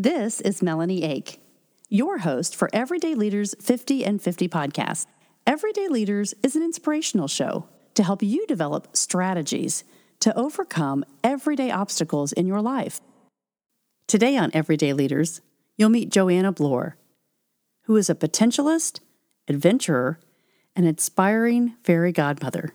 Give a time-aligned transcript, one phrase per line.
[0.00, 1.40] This is Melanie Ake,
[1.88, 5.06] your host for Everyday Leaders 50 and 50 podcast.
[5.44, 9.82] Everyday Leaders is an inspirational show to help you develop strategies
[10.20, 13.00] to overcome everyday obstacles in your life.
[14.06, 15.40] Today on Everyday Leaders,
[15.76, 16.96] you'll meet Joanna Bloor,
[17.86, 19.00] who is a potentialist,
[19.48, 20.20] adventurer,
[20.76, 22.72] and inspiring fairy godmother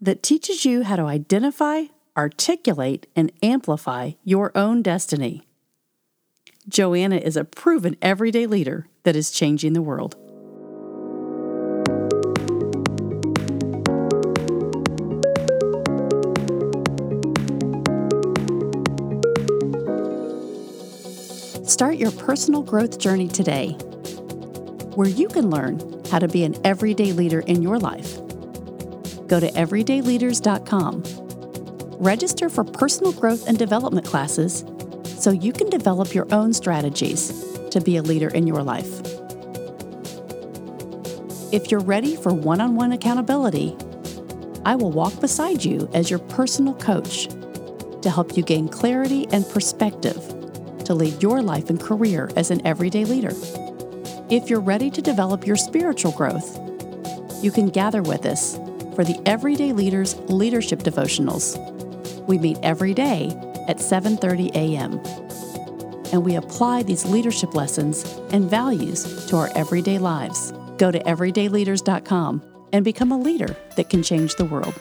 [0.00, 1.86] that teaches you how to identify,
[2.16, 5.44] articulate, and amplify your own destiny.
[6.66, 10.16] Joanna is a proven everyday leader that is changing the world.
[21.68, 23.72] Start your personal growth journey today,
[24.94, 28.16] where you can learn how to be an everyday leader in your life.
[29.26, 31.02] Go to everydayleaders.com.
[31.98, 34.64] Register for personal growth and development classes
[35.18, 37.32] so you can develop your own strategies
[37.70, 39.00] to be a leader in your life.
[41.52, 43.76] If you're ready for one on one accountability,
[44.64, 47.28] I will walk beside you as your personal coach
[48.02, 50.16] to help you gain clarity and perspective
[50.84, 53.32] to lead your life and career as an everyday leader.
[54.30, 56.58] If you're ready to develop your spiritual growth,
[57.42, 58.56] you can gather with us
[58.94, 61.58] for the Everyday Leaders Leadership Devotionals.
[62.26, 63.28] We meet every day
[63.68, 65.00] at 7:30 a.m.
[66.12, 70.52] And we apply these leadership lessons and values to our everyday lives.
[70.78, 72.42] Go to everydayleaders.com
[72.72, 74.74] and become a leader that can change the world.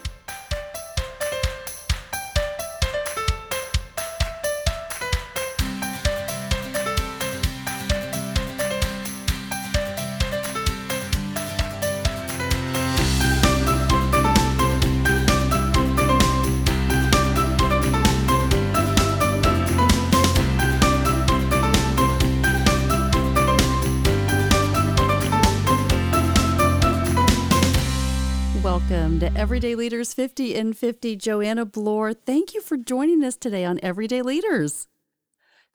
[29.83, 31.17] Leaders 50 and 50.
[31.17, 34.87] Joanna Bloor, thank you for joining us today on Everyday Leaders.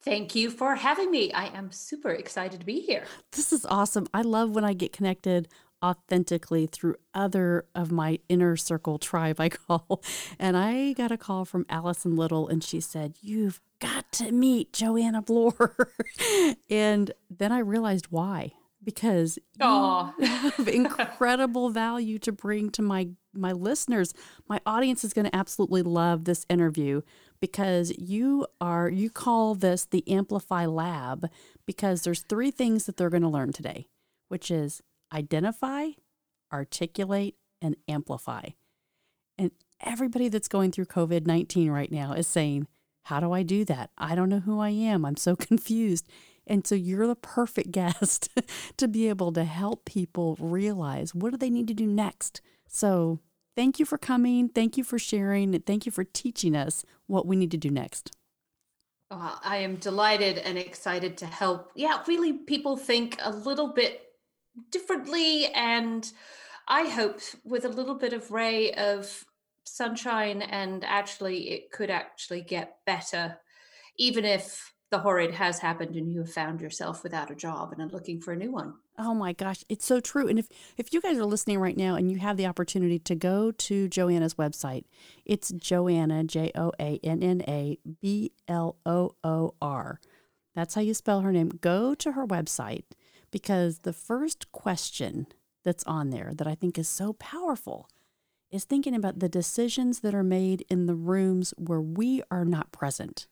[0.01, 1.31] Thank you for having me.
[1.31, 3.05] I am super excited to be here.
[3.33, 4.07] This is awesome.
[4.15, 5.47] I love when I get connected
[5.85, 10.03] authentically through other of my inner circle tribe, I call.
[10.39, 14.73] And I got a call from Allison Little, and she said, You've got to meet
[14.73, 15.87] Joanna Bloor.
[16.71, 18.55] and then I realized why
[18.89, 20.15] because Aw.
[20.19, 23.09] you have incredible value to bring to my
[23.41, 24.13] my listeners.
[24.49, 27.03] My audience is going to absolutely love this interview
[27.41, 31.29] because you are you call this the Amplify Lab
[31.67, 33.87] because there's three things that they're going to learn today,
[34.29, 34.83] which is
[35.13, 35.89] identify,
[36.53, 38.51] articulate, and amplify.
[39.37, 42.67] And everybody that's going through COVID-19 right now is saying,
[43.05, 43.91] "How do I do that?
[43.97, 45.05] I don't know who I am.
[45.05, 46.09] I'm so confused."
[46.49, 48.31] And so you're the perfect guest
[48.79, 52.41] to be able to help people realize what do they need to do next.
[52.67, 53.21] So
[53.59, 54.49] thank you for coming.
[54.49, 55.59] Thank you for sharing.
[55.63, 58.13] Thank you for teaching us what we need to do next.
[59.11, 61.73] I am delighted and excited to help.
[61.75, 64.03] Yeah, really, people think a little bit
[64.71, 65.47] differently.
[65.47, 66.09] And
[66.69, 69.25] I hope with a little bit of ray of
[69.65, 73.39] sunshine, and actually, it could actually get better,
[73.97, 77.83] even if the horrid has happened and you have found yourself without a job and
[77.83, 78.75] are looking for a new one.
[78.99, 80.29] Oh my gosh, it's so true.
[80.29, 83.15] And if if you guys are listening right now and you have the opportunity to
[83.15, 84.85] go to Joanna's website,
[85.25, 90.01] it's Joanna J O A N N A B L O O R.
[90.55, 91.51] That's how you spell her name.
[91.61, 92.85] Go to her website
[93.31, 95.27] because the first question
[95.65, 97.89] that's on there that I think is so powerful
[98.51, 102.73] is thinking about the decisions that are made in the rooms where we are not
[102.73, 103.27] present.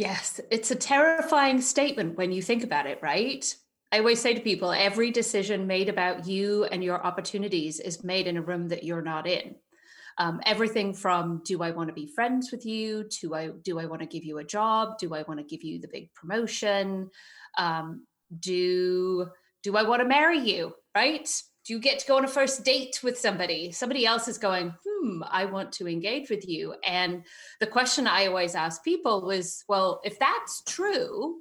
[0.00, 3.44] Yes, it's a terrifying statement when you think about it, right?
[3.92, 8.26] I always say to people every decision made about you and your opportunities is made
[8.26, 9.56] in a room that you're not in.
[10.16, 13.84] Um, everything from do I want to be friends with you to I, do I
[13.84, 14.96] want to give you a job?
[14.96, 17.10] Do I want to give you the big promotion?
[17.58, 18.06] Um,
[18.38, 19.28] do
[19.62, 20.72] do I want to marry you?
[20.94, 21.28] Right?
[21.70, 23.70] You get to go on a first date with somebody?
[23.70, 26.74] Somebody else is going, hmm, I want to engage with you.
[26.84, 27.24] And
[27.60, 31.36] the question I always ask people was, well, if that's true,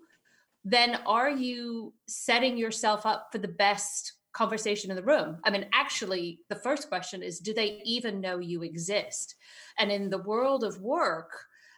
[0.63, 5.39] then are you setting yourself up for the best conversation in the room?
[5.45, 9.33] I mean, actually, the first question is, do they even know you exist?
[9.79, 11.31] And in the world of work,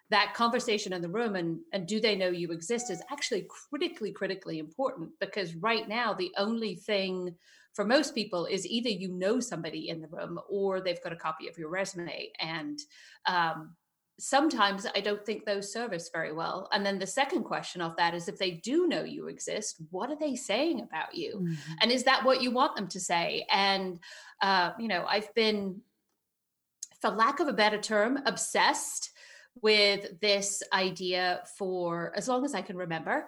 [0.09, 4.11] that conversation in the room and, and do they know you exist is actually critically,
[4.11, 7.33] critically important because right now, the only thing
[7.73, 11.17] for most people is either you know somebody in the room or they've got a
[11.17, 12.79] copy of your resume and
[13.27, 13.75] um,
[14.21, 16.69] sometimes I don't think those service very well.
[16.71, 20.11] And then the second question of that is if they do know you exist, what
[20.11, 21.37] are they saying about you?
[21.37, 21.73] Mm-hmm.
[21.81, 23.47] And is that what you want them to say?
[23.49, 23.99] And,
[24.41, 25.81] uh, you know, I've been,
[27.01, 29.09] for lack of a better term, obsessed
[29.59, 33.25] with this idea for as long as I can remember.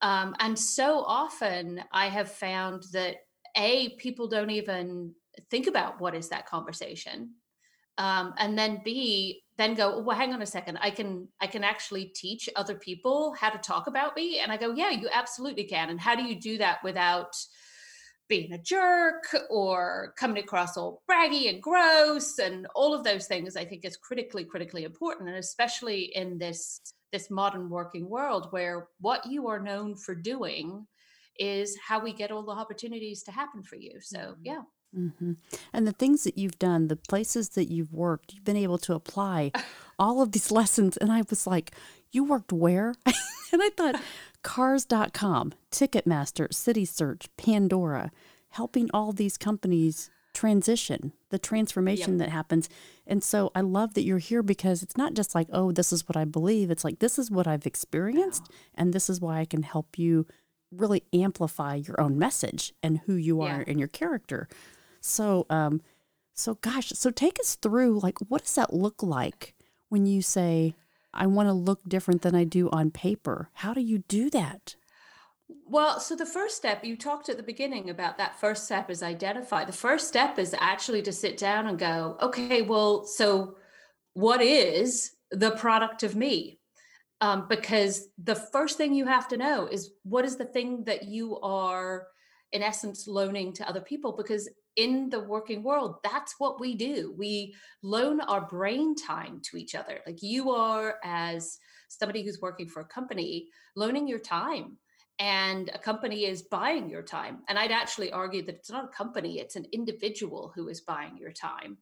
[0.00, 3.16] Um, and so often I have found that
[3.58, 5.14] A, people don't even
[5.50, 7.34] think about what is that conversation.
[7.98, 10.78] Um, and then B, then go well hang on a second.
[10.80, 14.38] I can i can actually teach other people how to talk about me?
[14.38, 15.90] And i go yeah you absolutely can.
[15.90, 17.34] And how do you do that without
[18.28, 22.38] being a jerk or coming across all braggy and gross?
[22.38, 26.80] And all of those things i think is critically critically important and especially in this
[27.10, 30.86] this modern working world where what you are known for doing
[31.38, 34.42] is how we get all the opportunities to happen for you so mm-hmm.
[34.44, 34.60] yeah
[34.96, 35.32] Mm-hmm.
[35.72, 38.94] And the things that you've done, the places that you've worked, you've been able to
[38.94, 39.52] apply
[39.98, 40.96] all of these lessons.
[40.96, 41.72] And I was like,
[42.10, 42.94] you worked where?
[43.06, 44.00] and I thought,
[44.42, 48.10] cars.com, Ticketmaster, City Search, Pandora,
[48.50, 52.26] helping all these companies transition, the transformation yep.
[52.26, 52.68] that happens.
[53.06, 56.08] And so I love that you're here because it's not just like, oh, this is
[56.08, 56.70] what I believe.
[56.70, 60.26] It's like, this is what I've experienced, and this is why I can help you
[60.70, 63.64] really amplify your own message and who you are yeah.
[63.66, 64.48] and your character.
[65.00, 65.80] So, um,
[66.34, 69.54] so gosh, so take us through like what does that look like
[69.88, 70.74] when you say
[71.12, 73.50] I want to look different than I do on paper?
[73.54, 74.76] How do you do that?
[75.66, 79.02] Well, so the first step you talked at the beginning about that first step is
[79.02, 79.64] identify.
[79.64, 83.56] The first step is actually to sit down and go, okay, well, so
[84.12, 86.57] what is the product of me?
[87.20, 91.04] Um, because the first thing you have to know is what is the thing that
[91.04, 92.06] you are,
[92.52, 94.14] in essence, loaning to other people?
[94.16, 97.12] Because in the working world, that's what we do.
[97.18, 99.98] We loan our brain time to each other.
[100.06, 104.76] Like you are, as somebody who's working for a company, loaning your time.
[105.18, 107.38] And a company is buying your time.
[107.48, 111.18] And I'd actually argue that it's not a company, it's an individual who is buying
[111.18, 111.78] your time.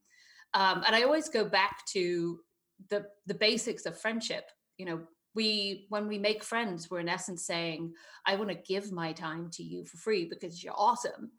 [0.55, 2.41] Um, and I always go back to
[2.89, 4.45] the the basics of friendship.
[4.79, 5.01] You know,
[5.37, 7.93] we when we make friends, we're in essence saying,
[8.27, 11.31] I want to give my time to you for free because you're awesome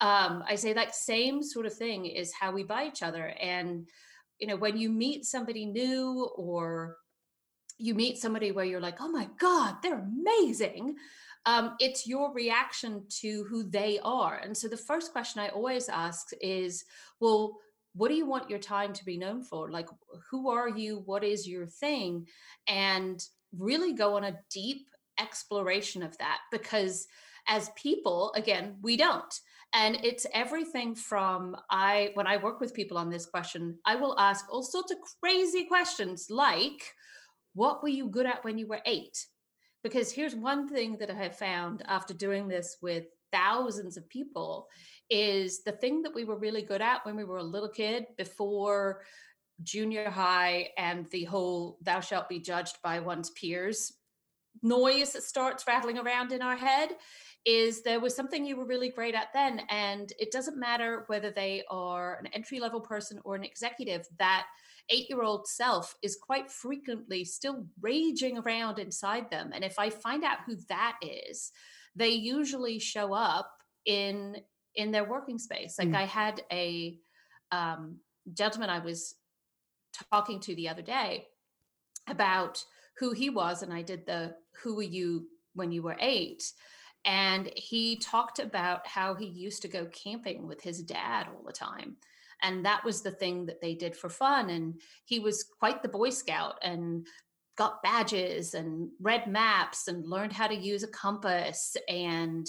[0.00, 3.28] um, I say that same sort of thing is how we buy each other.
[3.40, 3.88] And,
[4.38, 6.96] you know, when you meet somebody new or
[7.78, 10.96] you meet somebody where you're like, oh my God, they're amazing.
[11.46, 14.36] Um, it's your reaction to who they are.
[14.36, 16.84] And so the first question I always ask is,
[17.20, 17.58] well,
[17.94, 19.70] what do you want your time to be known for?
[19.70, 19.88] Like,
[20.30, 21.02] who are you?
[21.04, 22.26] What is your thing?
[22.66, 23.24] And
[23.58, 24.86] really go on a deep
[25.18, 27.06] exploration of that because
[27.48, 29.40] as people, again, we don't.
[29.74, 34.18] And it's everything from I, when I work with people on this question, I will
[34.18, 36.94] ask all sorts of crazy questions like,
[37.54, 39.26] what were you good at when you were eight?
[39.82, 44.68] Because here's one thing that I have found after doing this with thousands of people
[45.10, 48.06] is the thing that we were really good at when we were a little kid
[48.16, 49.02] before
[49.62, 53.92] junior high and the whole thou shalt be judged by one's peers
[54.62, 56.90] noise that starts rattling around in our head
[57.44, 61.30] is there was something you were really great at then and it doesn't matter whether
[61.30, 64.46] they are an entry level person or an executive that
[64.90, 69.90] eight year old self is quite frequently still raging around inside them and if i
[69.90, 71.52] find out who that is
[71.94, 73.50] they usually show up
[73.86, 74.36] in
[74.74, 75.96] in their working space like mm.
[75.96, 76.98] i had a
[77.52, 77.96] um,
[78.32, 79.14] gentleman i was
[80.10, 81.26] talking to the other day
[82.08, 82.62] about
[82.98, 86.42] who he was and i did the who were you when you were eight
[87.04, 91.52] and he talked about how he used to go camping with his dad all the
[91.52, 91.96] time.
[92.42, 94.50] And that was the thing that they did for fun.
[94.50, 97.06] And he was quite the Boy Scout and
[97.56, 102.46] got badges and read maps and learned how to use a compass and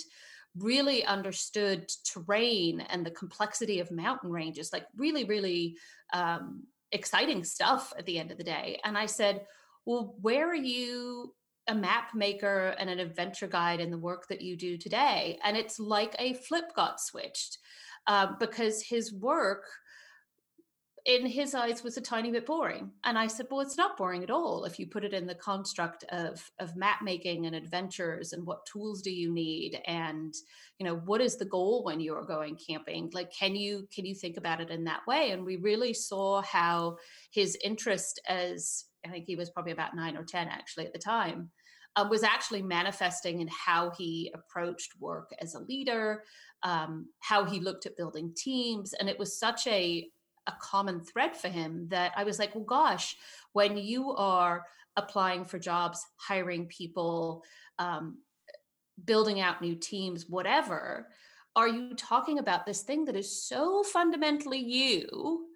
[0.57, 5.75] really understood terrain and the complexity of mountain ranges like really really
[6.13, 9.46] um, exciting stuff at the end of the day and i said
[9.86, 11.34] well where are you
[11.68, 15.39] a map maker and an adventure guide in the work that you do today.
[15.44, 17.58] And it's like a flip got switched
[18.08, 19.63] uh, because his work,
[21.05, 22.91] in his eyes, was a tiny bit boring.
[23.03, 25.35] And I said, well, it's not boring at all if you put it in the
[25.35, 30.33] construct of, of map making and adventures and what tools do you need and
[30.79, 34.13] you know what is the goal when you're going camping like can you can you
[34.13, 36.97] think about it in that way and we really saw how
[37.31, 41.00] his interest as I think he was probably about nine or 10 actually at the
[41.00, 41.51] time,
[41.95, 46.24] uh, was actually manifesting in how he approached work as a leader,
[46.63, 48.93] um, how he looked at building teams.
[48.93, 50.07] And it was such a,
[50.47, 53.15] a common thread for him that I was like, well, gosh,
[53.53, 57.43] when you are applying for jobs, hiring people,
[57.79, 58.19] um,
[59.03, 61.07] building out new teams, whatever,
[61.55, 65.47] are you talking about this thing that is so fundamentally you?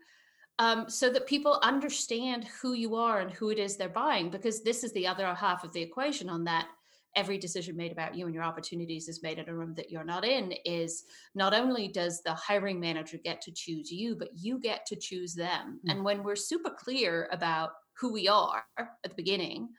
[0.58, 4.62] Um, so that people understand who you are and who it is they're buying, because
[4.62, 6.68] this is the other half of the equation on that
[7.16, 10.04] every decision made about you and your opportunities is made in a room that you're
[10.04, 14.60] not in is not only does the hiring manager get to choose you but you
[14.60, 15.90] get to choose them mm-hmm.
[15.90, 19.70] and when we're super clear about who we are at the beginning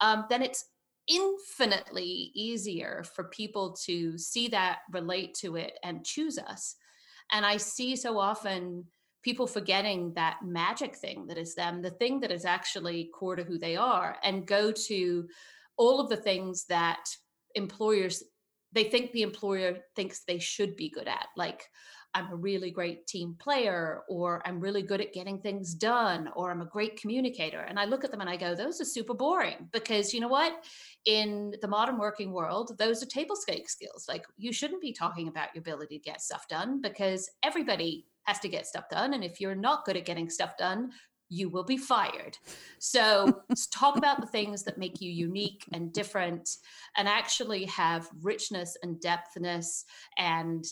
[0.00, 0.64] um, then it's
[1.08, 6.76] infinitely easier for people to see that relate to it and choose us
[7.32, 8.84] and i see so often
[9.22, 13.44] people forgetting that magic thing that is them the thing that is actually core to
[13.44, 15.26] who they are and go to
[15.76, 17.04] all of the things that
[17.54, 18.22] employers
[18.72, 21.68] they think the employer thinks they should be good at like
[22.14, 26.50] i'm a really great team player or i'm really good at getting things done or
[26.50, 27.60] i'm a great communicator.
[27.60, 30.28] And i look at them and i go those are super boring because you know
[30.28, 30.64] what?
[31.04, 34.06] In the modern working world those are table stake skills.
[34.08, 38.38] Like you shouldn't be talking about your ability to get stuff done because everybody has
[38.40, 39.14] to get stuff done.
[39.14, 40.90] And if you're not good at getting stuff done
[41.32, 42.36] you will be fired.
[42.78, 46.56] So talk about the things that make you unique and different
[46.96, 49.84] and actually have richness and depthness
[50.18, 50.64] and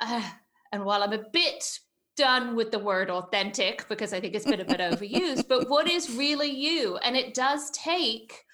[0.00, 0.28] uh,
[0.72, 1.78] and while I'm a bit
[2.16, 5.88] done with the word authentic because I think it's been a bit overused, but what
[5.88, 6.96] is really you?
[6.98, 8.44] And it does take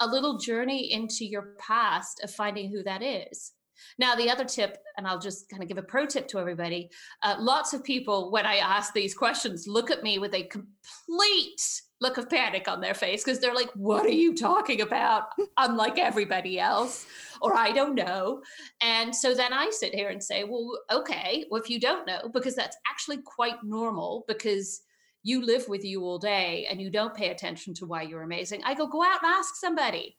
[0.00, 3.52] a little journey into your past of finding who that is.
[3.98, 6.90] Now, the other tip, and I'll just kind of give a pro tip to everybody
[7.22, 11.82] uh, lots of people, when I ask these questions, look at me with a complete
[12.00, 15.24] look of panic on their face because they're like, What are you talking about?
[15.56, 17.06] I'm like everybody else,
[17.40, 18.42] or I don't know.
[18.80, 22.30] And so then I sit here and say, Well, okay, well, if you don't know,
[22.32, 24.82] because that's actually quite normal because
[25.24, 28.62] you live with you all day and you don't pay attention to why you're amazing.
[28.64, 30.16] I go, Go out and ask somebody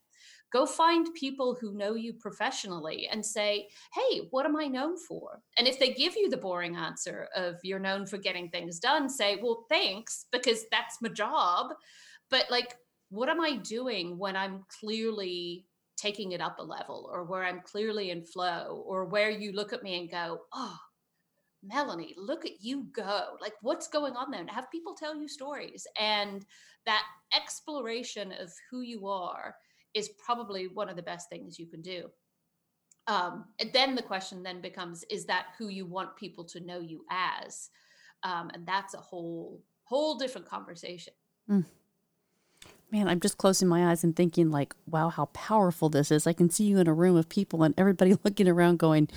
[0.52, 5.42] go find people who know you professionally and say, hey, what am I known for?
[5.58, 9.10] And if they give you the boring answer of you're known for getting things done,
[9.10, 11.74] say, well, thanks, because that's my job.
[12.30, 12.76] But like,
[13.10, 15.66] what am I doing when I'm clearly
[15.98, 19.74] taking it up a level or where I'm clearly in flow or where you look
[19.74, 20.78] at me and go, oh,
[21.62, 23.36] Melanie, look at you go.
[23.42, 24.40] Like, what's going on there?
[24.40, 25.86] And have people tell you stories.
[26.00, 26.46] And
[26.86, 27.04] that
[27.36, 29.56] exploration of who you are
[29.94, 32.10] is probably one of the best things you can do.
[33.08, 36.80] Um, and then the question then becomes: Is that who you want people to know
[36.80, 37.70] you as?
[38.24, 41.14] Um, and that's a whole whole different conversation.
[41.50, 41.66] Mm.
[42.92, 46.26] Man, I'm just closing my eyes and thinking, like, wow, how powerful this is.
[46.26, 49.10] I can see you in a room of people and everybody looking around going,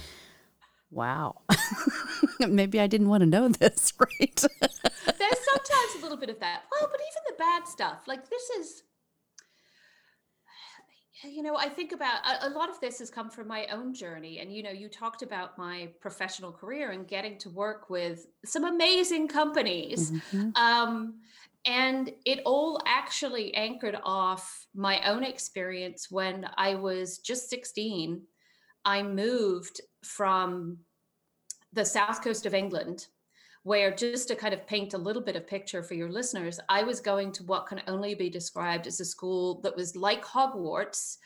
[0.91, 1.41] wow,
[2.41, 4.37] maybe I didn't want to know this, right?
[4.37, 6.63] There's sometimes a little bit of that.
[6.71, 8.83] Well, but even the bad stuff, like this is
[11.25, 13.95] you know, I think about a, a, lot of this has come from my own
[13.95, 14.41] journey.
[14.41, 18.65] And, you know, you talked about my professional career and getting to work with some
[18.65, 20.11] amazing companies.
[20.11, 20.51] Mm-hmm.
[20.57, 21.21] Um,
[21.65, 28.23] and it all actually anchored off my own experience when I was just 16.
[28.85, 30.79] I moved from
[31.73, 33.07] the south coast of England
[33.65, 36.83] where just to kind of paint a little bit of picture for your listeners, I
[36.83, 41.19] was going to what can only be described as a school that was like Hogwarts,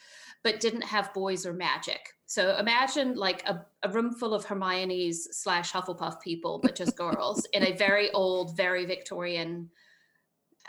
[0.45, 2.13] but didn't have boys or magic.
[2.27, 7.47] So imagine like a, a room full of Hermione's slash Hufflepuff people, but just girls
[7.53, 9.71] in a very old, very Victorian,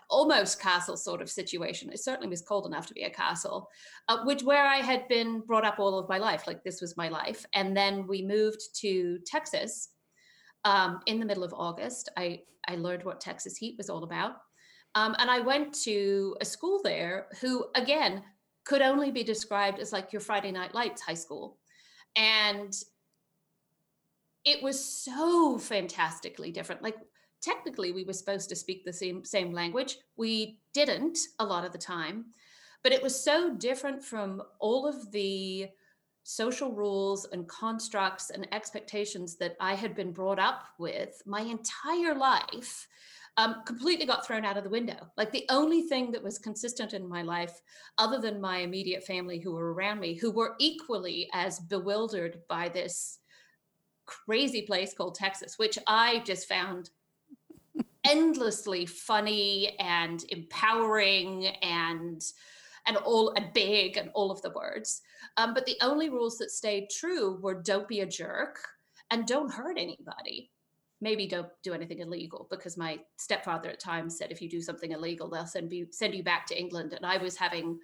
[0.09, 1.91] almost castle sort of situation.
[1.91, 3.69] It certainly was cold enough to be a castle,
[4.07, 6.47] uh, which where I had been brought up all of my life.
[6.47, 7.45] Like this was my life.
[7.53, 9.89] And then we moved to Texas
[10.67, 12.09] um, in the middle of August.
[12.17, 14.33] I, I learned what Texas heat was all about.
[14.95, 18.21] Um, and I went to a school there who, again,
[18.65, 21.57] could only be described as like your Friday Night Lights high school.
[22.17, 22.73] And
[24.43, 26.81] it was so fantastically different.
[26.81, 26.97] Like,
[27.41, 29.97] technically, we were supposed to speak the same, same language.
[30.17, 32.25] We didn't a lot of the time,
[32.83, 35.69] but it was so different from all of the
[36.29, 42.13] social rules and constructs and expectations that I had been brought up with my entire
[42.13, 42.85] life
[43.37, 45.09] um, completely got thrown out of the window.
[45.15, 47.61] Like the only thing that was consistent in my life,
[47.97, 52.67] other than my immediate family who were around me, who were equally as bewildered by
[52.67, 53.19] this
[54.05, 56.89] crazy place called Texas, which I just found
[58.03, 62.21] endlessly funny and empowering and
[62.87, 65.01] and all and big and all of the words.
[65.37, 68.59] Um, but the only rules that stayed true were don't be a jerk
[69.11, 70.51] and don't hurt anybody.
[71.01, 74.91] maybe don't do anything illegal because my stepfather at times said if you do something
[74.91, 77.79] illegal they'll send you send you back to england and i was having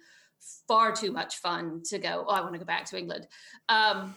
[0.66, 3.26] far too much fun to go oh i want to go back to england
[3.68, 4.14] um,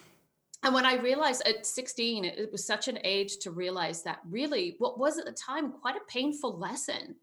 [0.63, 4.75] and when i realized at 16 it was such an age to realize that really
[4.79, 7.15] what was at the time quite a painful lesson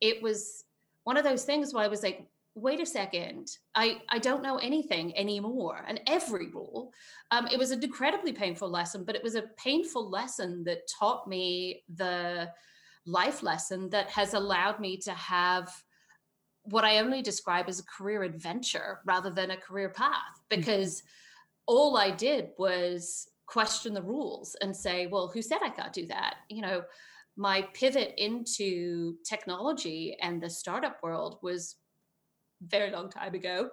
[0.00, 0.64] it was
[1.04, 4.58] one of those things where i was like wait a second i i don't know
[4.58, 6.92] anything anymore and every rule
[7.30, 11.26] um, it was an incredibly painful lesson but it was a painful lesson that taught
[11.26, 12.48] me the
[13.06, 15.68] life lesson that has allowed me to have
[16.62, 20.56] what i only describe as a career adventure rather than a career path mm.
[20.56, 21.08] because mm-hmm.
[21.66, 26.06] all i did was question the rules and say well who said i can't do
[26.06, 26.82] that you know
[27.36, 31.76] my pivot into technology and the startup world was
[32.68, 33.70] very long time ago.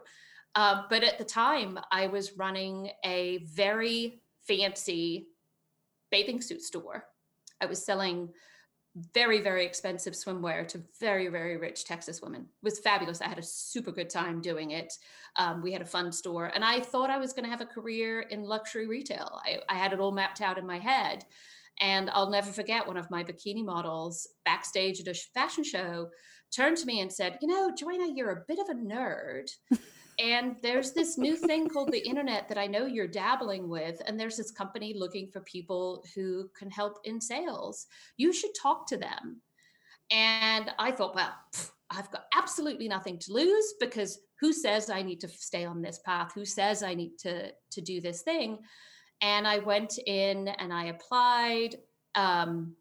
[0.56, 5.28] Uh, but at the time, I was running a very fancy
[6.12, 7.06] bathing suit store.
[7.62, 8.30] I was selling
[9.14, 12.42] very, very expensive swimwear to very, very rich Texas women.
[12.42, 13.22] It was fabulous.
[13.22, 14.92] I had a super good time doing it.
[15.38, 17.66] Um, we had a fun store, and I thought I was going to have a
[17.66, 19.40] career in luxury retail.
[19.46, 21.24] I, I had it all mapped out in my head.
[21.80, 26.10] And I'll never forget one of my bikini models backstage at a fashion show
[26.52, 29.50] turned to me and said, You know, Joanna, you're a bit of a nerd.
[30.20, 34.02] and there's this new thing called the internet that I know you're dabbling with.
[34.06, 37.88] And there's this company looking for people who can help in sales.
[38.18, 39.42] You should talk to them.
[40.12, 41.34] And I thought, well,
[41.90, 46.00] I've got absolutely nothing to lose because who says I need to stay on this
[46.06, 46.34] path?
[46.34, 48.60] Who says I need to to do this thing?
[49.22, 51.76] And I went in and I applied.
[52.16, 52.76] Um,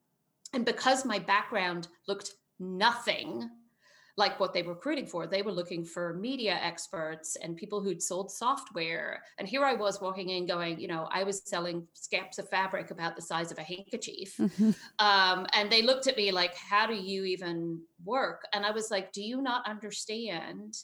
[0.52, 3.48] and because my background looked nothing
[4.16, 5.26] like what they were recruiting for.
[5.26, 9.22] They were looking for media experts and people who'd sold software.
[9.38, 12.90] And here I was walking in going, you know, I was selling scraps of fabric
[12.90, 14.36] about the size of a handkerchief.
[14.36, 14.70] Mm-hmm.
[14.98, 18.42] Um, and they looked at me like, how do you even work?
[18.52, 20.76] And I was like, do you not understand?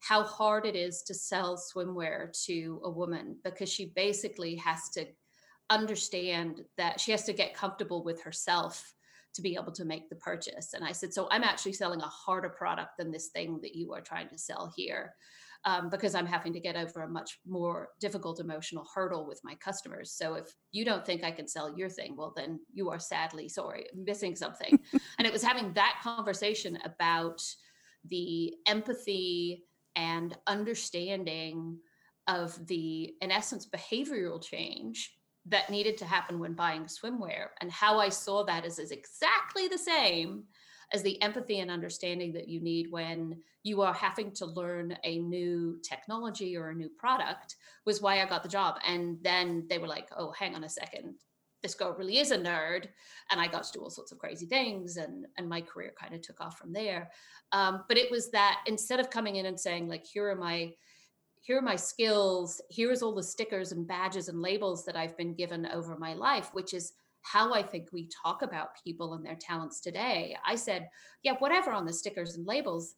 [0.00, 5.06] How hard it is to sell swimwear to a woman because she basically has to
[5.70, 8.94] understand that she has to get comfortable with herself
[9.36, 10.72] to be able to make the purchase.
[10.74, 13.92] And I said, So I'm actually selling a harder product than this thing that you
[13.92, 15.14] are trying to sell here.
[15.64, 19.56] Um, because I'm having to get over a much more difficult emotional hurdle with my
[19.56, 20.12] customers.
[20.12, 23.48] So if you don't think I can sell your thing, well, then you are sadly
[23.48, 24.78] sorry, missing something.
[25.18, 27.42] and it was having that conversation about
[28.08, 29.64] the empathy
[29.96, 31.78] and understanding
[32.28, 35.16] of the, in essence, behavioral change
[35.48, 37.48] that needed to happen when buying swimwear.
[37.60, 40.44] And how i saw that is, is exactly the same
[40.92, 45.18] as the empathy and understanding that you need when you are having to learn a
[45.18, 48.76] new technology or a new product was why i got the job.
[48.86, 51.14] And then they were like oh hang on a second.
[51.62, 52.86] This girl really is a nerd.
[53.30, 56.14] And i got to do all sorts of crazy things and and my career kind
[56.14, 57.10] of took off from there.
[57.52, 60.72] Um, but it was that instead of coming in and saying like here are my
[61.46, 65.34] here are my skills here's all the stickers and badges and labels that i've been
[65.34, 69.36] given over my life which is how i think we talk about people and their
[69.40, 70.36] talents today.
[70.44, 70.88] I said
[71.22, 72.94] yeah whatever on the stickers and labels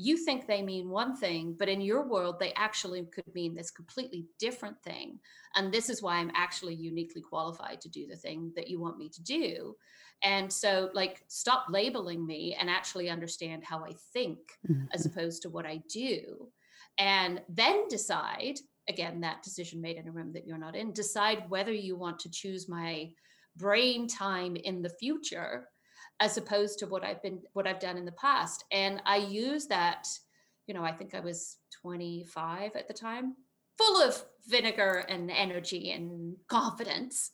[0.00, 3.70] you think they mean one thing but in your world they actually could mean this
[3.70, 5.18] completely different thing.
[5.56, 8.98] And this is why i'm actually uniquely qualified to do the thing that you want
[8.98, 9.74] me to do.
[10.22, 14.86] And so like stop labeling me and actually understand how i think mm-hmm.
[14.92, 16.48] as opposed to what i do
[16.98, 18.58] and then decide
[18.88, 22.18] again that decision made in a room that you're not in decide whether you want
[22.18, 23.08] to choose my
[23.56, 25.68] brain time in the future
[26.20, 28.64] as opposed to what i've been what i've done in the past.
[28.72, 30.06] And i use that
[30.66, 33.34] you know i think i was 25 at the time
[33.76, 37.30] full of vinegar and energy and confidence.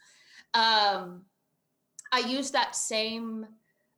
[0.53, 1.23] Um,
[2.13, 3.47] i use that same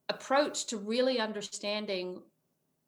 [0.09, 2.23] approach to really understanding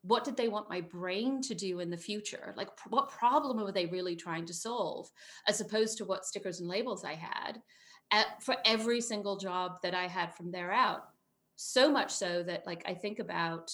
[0.08, 2.54] what did they want my brain to do in the future?
[2.56, 5.08] Like what problem were they really trying to solve?
[5.46, 7.60] As opposed to what stickers and labels i had
[8.10, 11.02] at, for every single job that i had from there out.
[11.56, 13.70] So much so that like i think about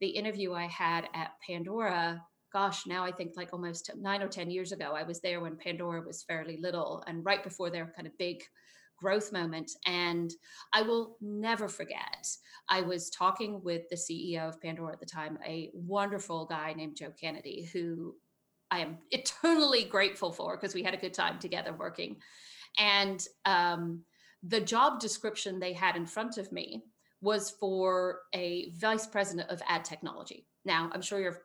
[0.00, 2.22] the interview i had at pandora.
[2.52, 5.56] Gosh now i think like almost nine or ten years ago i was there when
[5.56, 8.42] pandora was fairly little and right before their kind of big
[9.00, 9.72] growth moment.
[9.86, 10.30] And
[10.72, 12.26] I will never forget,
[12.68, 16.96] I was talking with the CEO of Pandora at the time, a wonderful guy named
[16.96, 18.14] Joe Kennedy, who
[18.70, 22.16] I am eternally grateful for because we had a good time together working.
[22.78, 24.04] And um,
[24.42, 26.84] the job description they had in front of me
[27.20, 30.46] was for a vice president of ad technology.
[30.64, 31.42] Now, I'm sure you're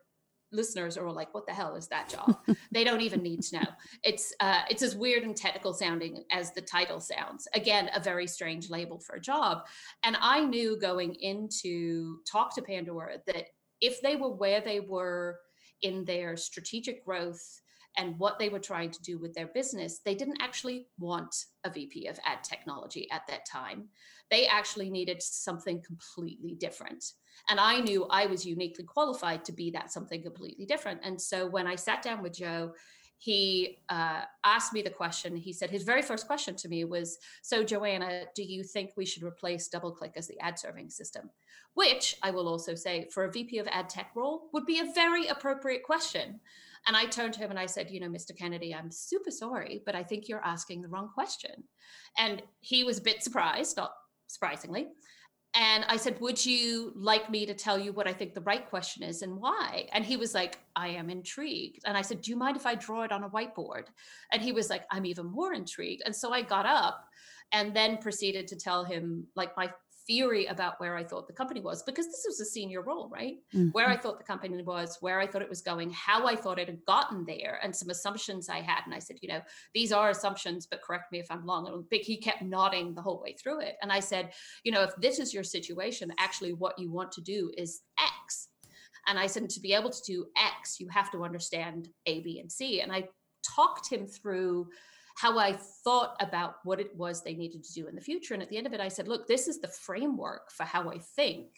[0.56, 2.36] listeners are all like, "What the hell is that job?"
[2.72, 3.68] they don't even need to know.
[4.02, 7.46] It's uh, it's as weird and technical sounding as the title sounds.
[7.54, 9.62] Again, a very strange label for a job.
[10.04, 13.46] And I knew going into talk to Pandora that
[13.80, 15.38] if they were where they were
[15.82, 17.60] in their strategic growth
[17.98, 21.70] and what they were trying to do with their business, they didn't actually want a
[21.70, 23.88] VP of ad technology at that time.
[24.30, 27.04] They actually needed something completely different.
[27.48, 31.00] And I knew I was uniquely qualified to be that something completely different.
[31.04, 32.72] And so when I sat down with Joe,
[33.18, 35.36] he uh, asked me the question.
[35.36, 39.06] He said his very first question to me was, "So, Joanna, do you think we
[39.06, 41.30] should replace DoubleClick as the ad serving system?"
[41.74, 44.92] Which I will also say, for a VP of ad tech role, would be a
[44.94, 46.40] very appropriate question.
[46.86, 48.36] And I turned to him and I said, You know, Mr.
[48.36, 51.64] Kennedy, I'm super sorry, but I think you're asking the wrong question.
[52.16, 53.92] And he was a bit surprised, not
[54.26, 54.88] surprisingly.
[55.54, 58.68] And I said, Would you like me to tell you what I think the right
[58.68, 59.88] question is and why?
[59.92, 61.80] And he was like, I am intrigued.
[61.86, 63.84] And I said, Do you mind if I draw it on a whiteboard?
[64.32, 66.02] And he was like, I'm even more intrigued.
[66.04, 67.08] And so I got up
[67.52, 69.70] and then proceeded to tell him like my
[70.06, 73.36] theory about where I thought the company was because this was a senior role, right?
[73.54, 73.70] Mm-hmm.
[73.70, 76.58] Where I thought the company was, where I thought it was going, how I thought
[76.58, 78.82] it had gotten there, and some assumptions I had.
[78.84, 79.40] And I said, you know,
[79.74, 81.66] these are assumptions, but correct me if I'm wrong.
[81.66, 83.76] And he kept nodding the whole way through it.
[83.82, 84.32] And I said,
[84.64, 88.48] you know, if this is your situation, actually what you want to do is X.
[89.08, 92.40] And I said, to be able to do X, you have to understand A, B,
[92.40, 92.80] and C.
[92.80, 93.08] And I
[93.54, 94.68] talked him through
[95.16, 98.34] how I thought about what it was they needed to do in the future.
[98.34, 100.90] And at the end of it, I said, look, this is the framework for how
[100.90, 101.48] I think.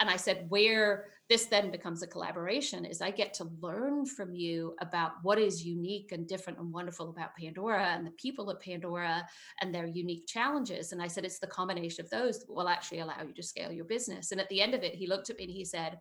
[0.00, 4.34] And I said, where this then becomes a collaboration is I get to learn from
[4.34, 8.60] you about what is unique and different and wonderful about Pandora and the people at
[8.60, 9.26] Pandora
[9.60, 10.92] and their unique challenges.
[10.92, 13.72] And I said, it's the combination of those that will actually allow you to scale
[13.72, 14.32] your business.
[14.32, 15.98] And at the end of it, he looked at me and he said,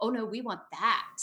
[0.00, 1.18] oh no, we want that.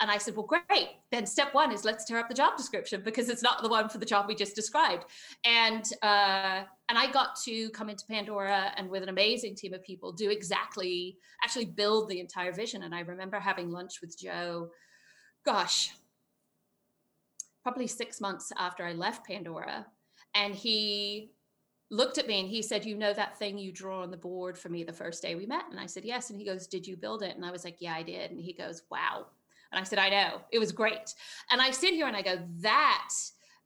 [0.00, 0.88] And I said, well, great.
[1.12, 3.88] Then step one is let's tear up the job description because it's not the one
[3.88, 5.04] for the job we just described.
[5.44, 9.82] And uh, and I got to come into Pandora and with an amazing team of
[9.82, 12.82] people do exactly actually build the entire vision.
[12.82, 14.70] And I remember having lunch with Joe,
[15.46, 15.92] gosh,
[17.62, 19.86] probably six months after I left Pandora,
[20.34, 21.30] and he
[21.90, 24.58] looked at me and he said, You know that thing you draw on the board
[24.58, 25.64] for me the first day we met?
[25.70, 26.30] And I said, Yes.
[26.30, 27.36] And he goes, Did you build it?
[27.36, 28.30] And I was like, Yeah, I did.
[28.30, 29.26] And he goes, Wow.
[29.74, 31.14] And I said, I know, it was great.
[31.50, 33.10] And I sit here and I go, that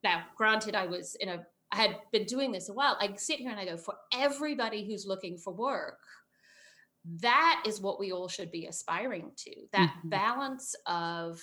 [0.02, 2.96] now, granted, I was in a I had been doing this a while.
[2.98, 5.98] I sit here and I go, for everybody who's looking for work,
[7.20, 9.54] that is what we all should be aspiring to.
[9.72, 10.08] That mm-hmm.
[10.08, 11.42] balance of,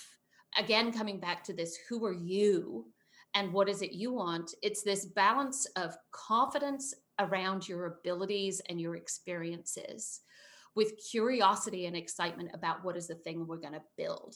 [0.58, 2.88] again, coming back to this who are you
[3.36, 4.56] and what is it you want?
[4.63, 10.21] It's this balance of confidence around your abilities and your experiences
[10.75, 14.36] with curiosity and excitement about what is the thing we're going to build.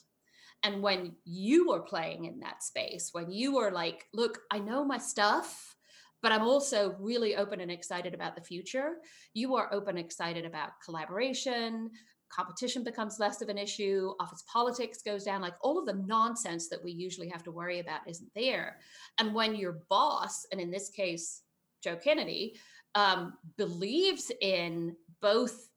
[0.63, 4.83] And when you are playing in that space, when you are like, look, I know
[4.83, 5.75] my stuff,
[6.21, 8.95] but I'm also really open and excited about the future,
[9.33, 11.89] you are open, excited about collaboration,
[12.29, 16.69] competition becomes less of an issue, office politics goes down, like all of the nonsense
[16.69, 18.77] that we usually have to worry about isn't there.
[19.17, 21.41] And when your boss, and in this case,
[21.83, 22.59] Joe Kennedy,
[22.95, 25.69] um, believes in both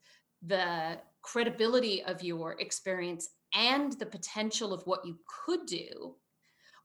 [0.45, 6.17] the credibility of your experience and the potential of what you could do,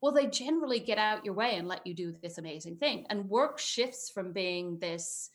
[0.02, 3.06] well, they generally get out your way and let you do this amazing thing.
[3.10, 5.30] And work shifts from being this,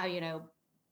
[0.00, 0.42] uh, you know,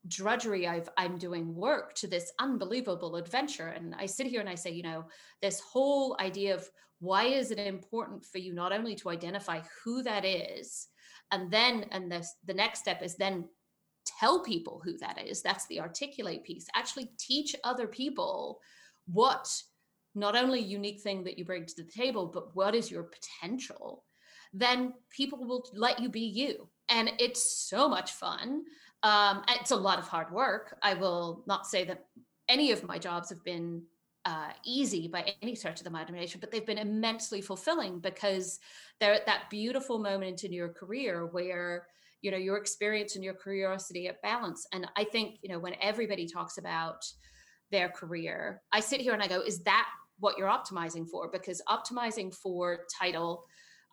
[0.08, 3.68] drudgery I've, I'm doing work to this unbelievable adventure.
[3.68, 5.04] And I sit here and I say, you know,
[5.42, 6.68] this whole idea of
[7.00, 10.88] why is it important for you not only to identify who that is,
[11.30, 13.48] and then, and this, the next step is then
[14.18, 15.42] tell people who that is.
[15.42, 16.66] That's the articulate piece.
[16.74, 18.60] Actually teach other people
[19.12, 19.50] what
[20.14, 24.04] not only unique thing that you bring to the table, but what is your potential,
[24.52, 26.68] then people will let you be you.
[26.88, 28.64] And it's so much fun.
[29.02, 30.76] Um, it's a lot of hard work.
[30.82, 32.06] I will not say that
[32.48, 33.82] any of my jobs have been
[34.26, 38.58] uh, easy by any stretch of the imagination, but they've been immensely fulfilling because
[38.98, 41.86] they're at that beautiful moment in your career where
[42.20, 44.66] you know your experience and your curiosity at balance.
[44.74, 47.02] And I think you know when everybody talks about
[47.70, 48.62] their career.
[48.72, 51.30] I sit here and I go, is that what you're optimizing for?
[51.30, 53.44] Because optimizing for title,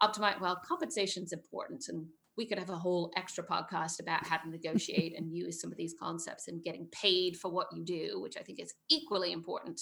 [0.01, 1.85] optimize well, compensation is important.
[1.87, 2.05] And
[2.37, 5.77] we could have a whole extra podcast about how to negotiate and use some of
[5.77, 9.81] these concepts and getting paid for what you do, which I think is equally important.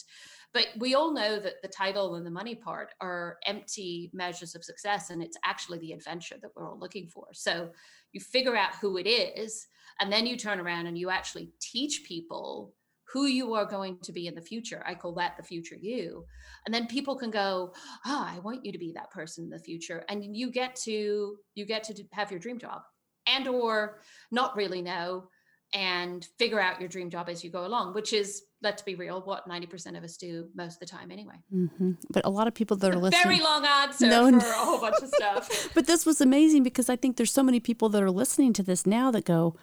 [0.53, 4.63] But we all know that the title and the money part are empty measures of
[4.63, 7.27] success, and it's actually the adventure that we're all looking for.
[7.33, 7.71] So
[8.13, 9.67] you figure out who it is,
[9.99, 12.73] and then you turn around and you actually teach people
[13.13, 14.83] who you are going to be in the future.
[14.85, 16.25] I call that the future you.
[16.65, 17.73] And then people can go,
[18.05, 20.75] "Ah, oh, I want you to be that person in the future." And you get
[20.83, 22.81] to you get to have your dream job
[23.27, 23.99] and or
[24.31, 25.29] not really know
[25.73, 29.21] and figure out your dream job as you go along, which is, let's be real,
[29.21, 31.35] what 90% of us do most of the time anyway.
[31.53, 31.91] Mm-hmm.
[32.11, 33.23] But a lot of people that are listening.
[33.23, 34.37] Very long answer no, for no.
[34.37, 35.69] a whole bunch of stuff.
[35.73, 38.63] but this was amazing because I think there's so many people that are listening to
[38.63, 39.55] this now that go,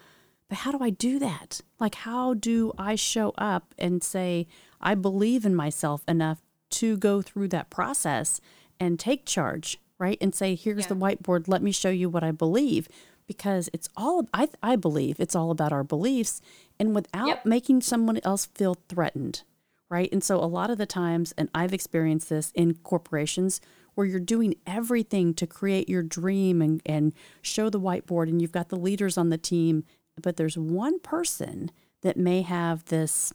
[0.53, 1.63] but how do I do that?
[1.81, 4.47] Like, how do I show up and say,
[4.83, 8.39] I believe in myself enough to go through that process
[8.79, 10.19] and take charge, right?
[10.21, 10.89] And say, here's yeah.
[10.89, 11.49] the whiteboard.
[11.49, 12.87] Let me show you what I believe
[13.27, 16.43] because it's all I I believe it's all about our beliefs
[16.79, 17.47] and without yep.
[17.47, 19.45] making someone else feel threatened,
[19.89, 20.11] right?
[20.13, 23.63] And so a lot of the times and I've experienced this in corporations
[23.95, 28.53] where you're doing everything to create your dream and and show the whiteboard and you've
[28.53, 29.85] got the leaders on the team,
[30.23, 31.71] but there's one person
[32.03, 33.33] that may have this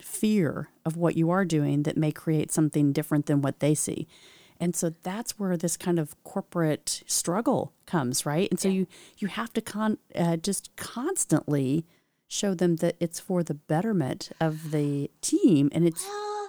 [0.00, 4.08] fear of what you are doing that may create something different than what they see.
[4.58, 8.48] And so that's where this kind of corporate struggle comes, right?
[8.50, 8.74] And so yeah.
[8.74, 8.86] you
[9.18, 11.86] you have to con uh, just constantly
[12.28, 16.04] show them that it's for the betterment of the team, and it's.
[16.06, 16.48] Well,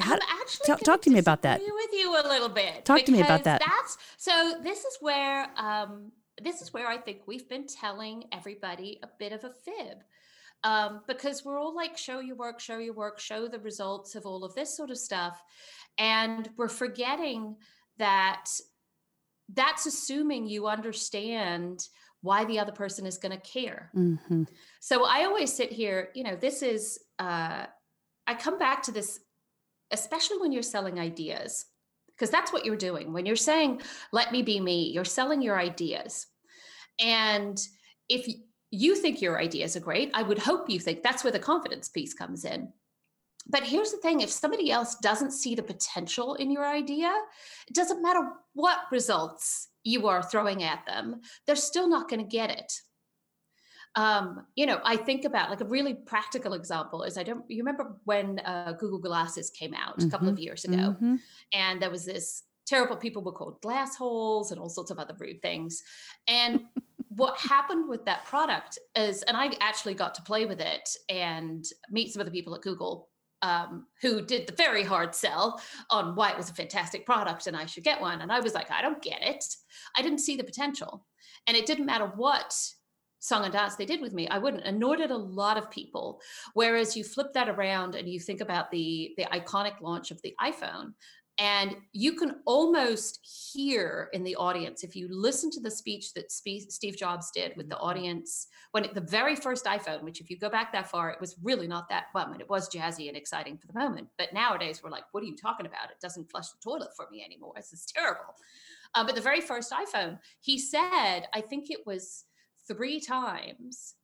[0.00, 0.18] how,
[0.64, 1.60] talk to me about that.
[1.60, 2.84] With you a little bit.
[2.84, 3.62] Talk to me about that.
[3.64, 4.54] That's so.
[4.62, 9.32] This is where um, this is where I think we've been telling everybody a bit
[9.32, 9.98] of a fib.
[10.64, 14.26] Um, because we're all like, show your work, show your work, show the results of
[14.26, 15.42] all of this sort of stuff.
[15.98, 17.56] And we're forgetting
[17.98, 18.46] that
[19.52, 21.88] that's assuming you understand
[22.20, 23.90] why the other person is going to care.
[23.94, 24.44] Mm-hmm.
[24.80, 27.66] So I always sit here, you know, this is, uh,
[28.26, 29.18] I come back to this,
[29.90, 31.66] especially when you're selling ideas,
[32.16, 33.12] because that's what you're doing.
[33.12, 36.26] When you're saying, let me be me, you're selling your ideas.
[37.00, 37.60] And
[38.08, 38.26] if
[38.70, 41.88] you think your ideas are great, I would hope you think that's where the confidence
[41.88, 42.72] piece comes in.
[43.48, 47.12] But here's the thing if somebody else doesn't see the potential in your idea,
[47.66, 52.28] it doesn't matter what results you are throwing at them, they're still not going to
[52.28, 52.72] get it.
[53.94, 57.58] Um, you know, I think about like a really practical example is I don't, you
[57.58, 60.08] remember when uh, Google Glasses came out mm-hmm.
[60.08, 60.44] a couple of mm-hmm.
[60.44, 61.16] years ago, mm-hmm.
[61.52, 65.14] and there was this terrible people were called glass holes and all sorts of other
[65.18, 65.82] rude things.
[66.26, 66.62] And
[67.08, 71.64] what happened with that product is, and I actually got to play with it and
[71.90, 73.10] meet some of the people at Google
[73.42, 77.56] um, who did the very hard sell on why it was a fantastic product and
[77.56, 78.20] I should get one.
[78.20, 79.44] And I was like, I don't get it.
[79.96, 81.04] I didn't see the potential.
[81.46, 82.54] And it didn't matter what
[83.22, 84.64] song and dance they did with me, I wouldn't.
[84.64, 86.20] And nor did a lot of people.
[86.54, 90.34] Whereas you flip that around and you think about the the iconic launch of the
[90.42, 90.92] iPhone,
[91.38, 93.20] and you can almost
[93.52, 97.68] hear in the audience, if you listen to the speech that Steve Jobs did with
[97.68, 97.84] the mm-hmm.
[97.84, 101.20] audience when it, the very first iPhone, which if you go back that far, it
[101.20, 104.08] was really not that well, I mean, it was jazzy and exciting for the moment.
[104.18, 105.90] But nowadays we're like, what are you talking about?
[105.90, 107.52] It doesn't flush the toilet for me anymore.
[107.56, 108.34] This is terrible.
[108.94, 112.24] Uh, but the very first iPhone, he said, I think it was
[112.72, 113.94] three times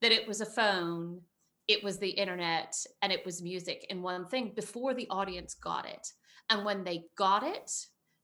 [0.00, 1.20] that it was a phone,
[1.66, 5.86] it was the internet, and it was music in one thing before the audience got
[5.86, 6.06] it.
[6.50, 7.70] And when they got it,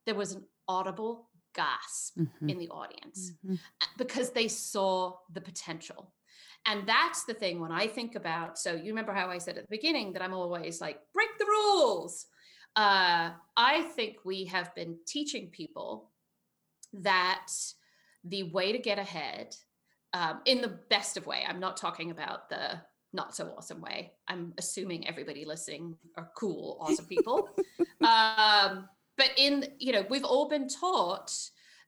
[0.07, 2.49] there was an audible gasp mm-hmm.
[2.49, 3.55] in the audience mm-hmm.
[3.55, 6.12] Uh, because they saw the potential.
[6.67, 8.59] And that's the thing when I think about.
[8.59, 11.45] So, you remember how I said at the beginning that I'm always like, break the
[11.45, 12.27] rules.
[12.75, 16.11] Uh, I think we have been teaching people
[16.95, 17.49] that
[18.25, 19.55] the way to get ahead,
[20.14, 22.81] um, in the best of way, I'm not talking about the
[23.12, 24.12] not so awesome way.
[24.29, 27.48] I'm assuming everybody listening are cool, awesome people.
[28.00, 31.33] um, but in, you know, we've all been taught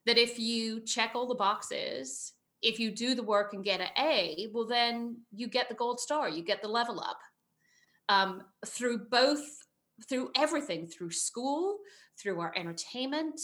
[0.05, 3.89] that if you check all the boxes, if you do the work and get an
[3.97, 7.19] A, well, then you get the gold star, you get the level up.
[8.09, 9.45] Um, through both,
[10.07, 11.79] through everything, through school,
[12.17, 13.39] through our entertainment,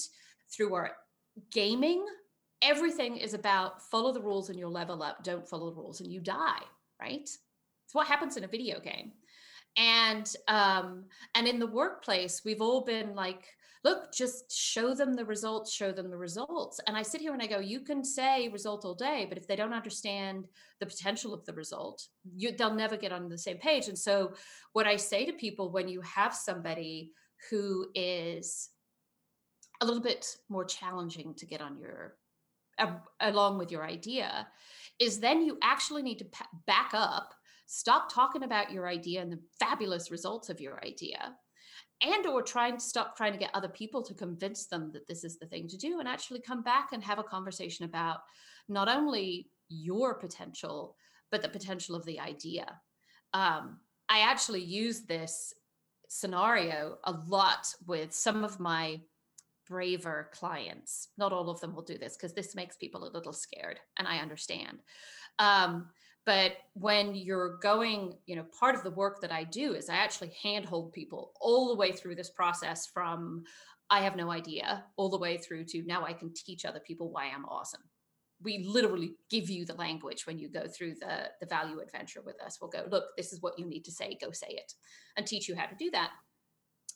[0.56, 0.92] through our
[1.52, 2.06] gaming,
[2.64, 5.24] everything is about follow the rules and you'll level up.
[5.24, 6.64] Don't follow the rules and you die,
[7.00, 7.22] right?
[7.22, 9.12] It's what happens in a video game.
[9.78, 13.48] And um, and in the workplace, we've all been like,
[13.84, 16.80] look, just show them the results, show them the results.
[16.88, 19.48] And I sit here and I go, you can say result all day, but if
[19.48, 20.48] they don't understand
[20.80, 23.88] the potential of the result, you, they'll never get on the same page.
[23.88, 24.34] And so,
[24.74, 27.12] what I say to people when you have somebody
[27.50, 28.70] who is
[29.82, 32.16] a little bit more challenging to get on your
[33.20, 34.48] along with your idea
[35.00, 36.28] is then you actually need to
[36.66, 37.34] back up
[37.66, 41.36] stop talking about your idea and the fabulous results of your idea
[42.02, 45.24] and or trying to stop trying to get other people to convince them that this
[45.24, 48.20] is the thing to do and actually come back and have a conversation about
[48.68, 50.96] not only your potential
[51.32, 52.80] but the potential of the idea.
[53.34, 55.52] Um, I actually use this
[56.08, 59.02] scenario a lot with some of my
[59.68, 61.10] braver clients.
[61.18, 64.08] Not all of them will do this because this makes people a little scared, and
[64.08, 64.80] I understand.
[65.40, 65.90] Um,
[66.26, 69.96] but when you're going, you know, part of the work that I do is I
[69.96, 73.44] actually handhold people all the way through this process from
[73.90, 77.12] I have no idea all the way through to now I can teach other people
[77.12, 77.82] why I'm awesome.
[78.42, 82.42] We literally give you the language when you go through the, the value adventure with
[82.42, 82.58] us.
[82.60, 84.74] We'll go, look, this is what you need to say, go say it,
[85.18, 86.12] and teach you how to do that.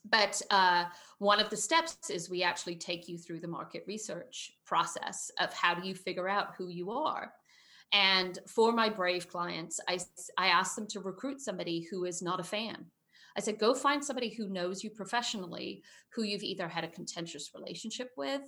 [0.10, 0.86] But uh,
[1.20, 5.54] one of the steps is we actually take you through the market research process of
[5.54, 7.34] how do you figure out who you are.
[7.94, 10.00] And for my brave clients, I,
[10.38, 12.86] I ask them to recruit somebody who is not a fan.
[13.38, 17.52] I said, go find somebody who knows you professionally, who you've either had a contentious
[17.54, 18.42] relationship with,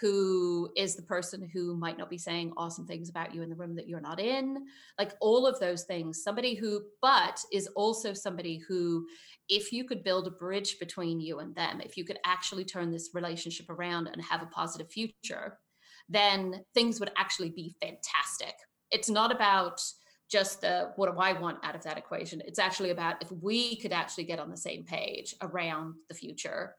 [0.00, 3.56] who is the person who might not be saying awesome things about you in the
[3.56, 4.66] room that you're not in,
[4.98, 6.22] like all of those things.
[6.22, 9.06] Somebody who, but is also somebody who,
[9.48, 12.90] if you could build a bridge between you and them, if you could actually turn
[12.90, 15.58] this relationship around and have a positive future,
[16.08, 18.54] then things would actually be fantastic
[18.90, 19.80] it's not about
[20.30, 22.42] just the what do I want out of that equation.
[22.44, 26.74] It's actually about if we could actually get on the same page around the future,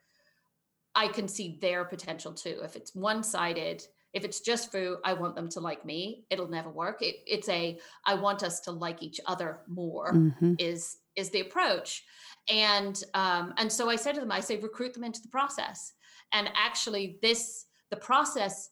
[0.98, 2.60] I can see their potential too.
[2.64, 3.84] If it's one sided,
[4.14, 7.04] if it's just for I want them to like me, it'll never work.
[7.04, 10.56] It, it's a I want us to like each other more mm-hmm.
[10.58, 12.04] is is the approach.
[12.50, 15.94] And um, and so I said to them, I say recruit them into the process.
[16.34, 18.72] And actually, this the process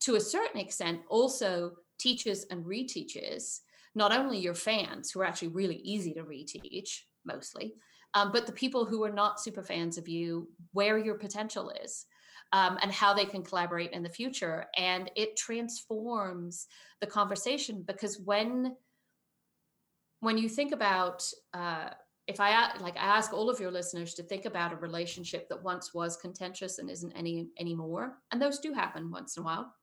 [0.00, 3.60] to a certain extent also teachers and reteachers,
[3.94, 7.74] not only your fans who are actually really easy to reteach mostly,
[8.16, 12.06] um, but the people who are not super fans of you, where your potential is.
[12.52, 14.66] Um, and how they can collaborate in the future.
[14.78, 16.68] And it transforms
[17.00, 18.76] the conversation because when
[20.20, 21.88] when you think about uh,
[22.28, 25.64] if I like I ask all of your listeners to think about a relationship that
[25.64, 29.74] once was contentious and isn't any anymore, and those do happen once in a while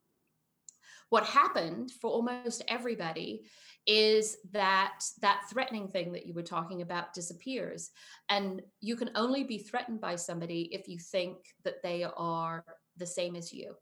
[1.10, 3.44] what happened for almost everybody
[3.86, 7.92] is that that threatening thing that you were talking about disappears.
[8.30, 12.64] And you can only be threatened by somebody if you think that they are
[12.98, 13.76] the same as you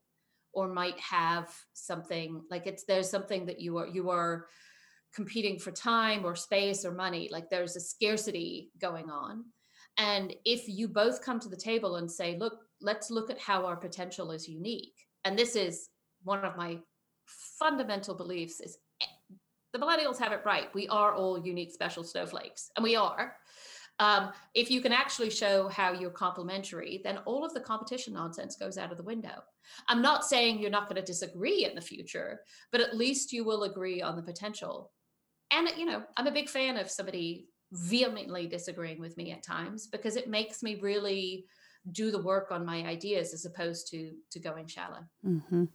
[0.54, 4.48] or might have something like it's there's something that you are you are
[5.14, 9.46] competing for time or space or money like there's a scarcity going on.
[9.98, 13.66] And if you both come to the table and say look let's look at how
[13.66, 14.96] our potential is unique.
[15.26, 15.90] And this is
[16.24, 16.80] one of my
[17.60, 18.78] fundamental beliefs is
[19.74, 20.74] the millennials have it right.
[20.74, 23.36] We are all unique, special snowflakes, and we are.
[24.00, 28.56] Um, if you can actually show how you're complementary, then all of the competition nonsense
[28.56, 29.44] goes out of the window.
[29.88, 32.42] I'm not saying you're not going to disagree in the future,
[32.72, 34.92] but at least you will agree on the potential.
[35.52, 39.88] And, you know, I'm a big fan of somebody vehemently disagreeing with me at times
[39.88, 41.46] because it makes me really
[41.92, 45.00] do the work on my ideas as opposed to to going shallow.
[45.26, 45.66] Mm-hmm.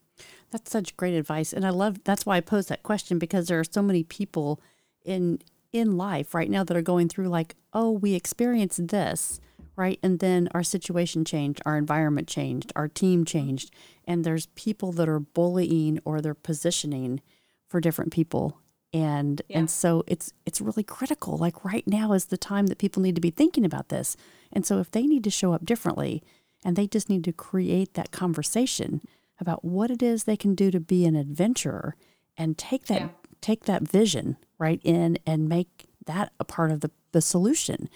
[0.50, 3.60] That's such great advice, and I love that's why I posed that question because there
[3.60, 4.60] are so many people
[5.04, 5.40] in
[5.72, 9.40] in life right now that are going through like, oh, we experienced this,
[9.76, 13.72] right, and then our situation changed, our environment changed, our team changed,
[14.04, 17.20] and there's people that are bullying or they're positioning
[17.68, 18.60] for different people.
[18.92, 19.58] And yeah.
[19.58, 21.36] and so it's it's really critical.
[21.36, 24.16] Like right now is the time that people need to be thinking about this.
[24.52, 26.22] And so if they need to show up differently
[26.64, 29.02] and they just need to create that conversation
[29.40, 31.96] about what it is they can do to be an adventurer
[32.36, 33.08] and take that yeah.
[33.40, 37.88] take that vision right in and make that a part of the, the solution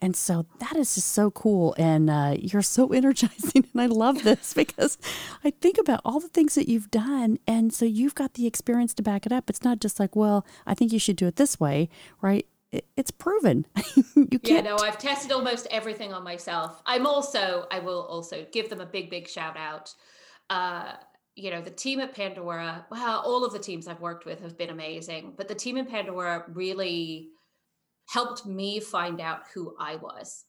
[0.00, 1.74] and so that is just so cool.
[1.78, 3.66] And uh, you're so energizing.
[3.72, 4.98] And I love this because
[5.44, 7.38] I think about all the things that you've done.
[7.46, 9.50] And so you've got the experience to back it up.
[9.50, 11.88] It's not just like, well, I think you should do it this way,
[12.20, 12.46] right?
[12.98, 13.64] it's proven.
[14.14, 14.46] you can't.
[14.46, 16.82] Yeah, no, I've tested almost everything on myself.
[16.84, 19.94] I'm also, I will also give them a big, big shout out.
[20.50, 20.92] Uh,
[21.34, 24.58] you know, the team at Pandora, well, all of the teams I've worked with have
[24.58, 27.28] been amazing, but the team in Pandora really
[28.08, 30.44] helped me find out who I was.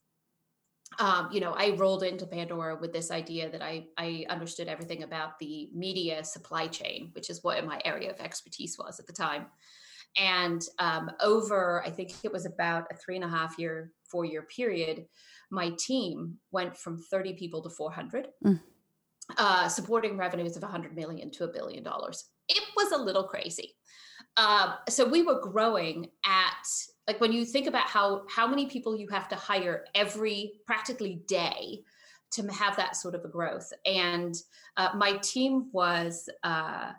[0.98, 5.04] Um, you know, I rolled into Pandora with this idea that I I understood everything
[5.04, 9.14] about the media supply chain, which is what my area of expertise was at the
[9.14, 9.46] time.
[10.18, 14.26] And um, over, I think it was about a three and a half year, four
[14.26, 15.06] year period,
[15.52, 18.60] my team went from 30 people to 400, mm.
[19.38, 22.26] Uh, supporting revenues of 100 million to a billion dollars.
[22.48, 23.76] It was a little crazy.
[24.38, 26.68] Uh, so we were growing at
[27.08, 31.24] like when you think about how how many people you have to hire every practically
[31.28, 31.80] day
[32.32, 34.36] to have that sort of a growth and
[34.78, 36.92] uh, my team was uh,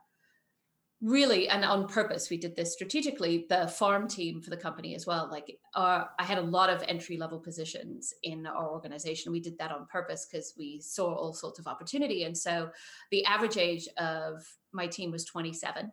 [1.03, 5.07] really and on purpose we did this strategically the farm team for the company as
[5.07, 5.29] well.
[5.31, 9.33] Like i had a lot of entry level positions in our organization.
[9.33, 12.25] We did that on purpose because we saw all sorts of opportunity.
[12.25, 12.71] And so
[13.11, 15.91] the average age of my team was 27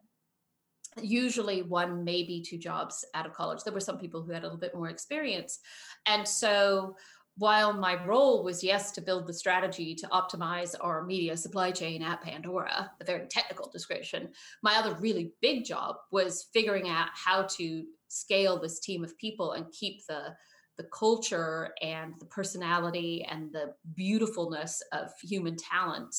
[1.01, 3.63] usually one maybe two jobs out of college.
[3.63, 5.59] There were some people who had a little bit more experience.
[6.05, 6.95] And so
[7.37, 12.01] while my role was yes to build the strategy to optimize our media supply chain
[12.01, 14.29] at pandora a very technical description
[14.63, 19.53] my other really big job was figuring out how to scale this team of people
[19.53, 20.33] and keep the
[20.77, 26.15] the culture and the personality and the beautifulness of human talent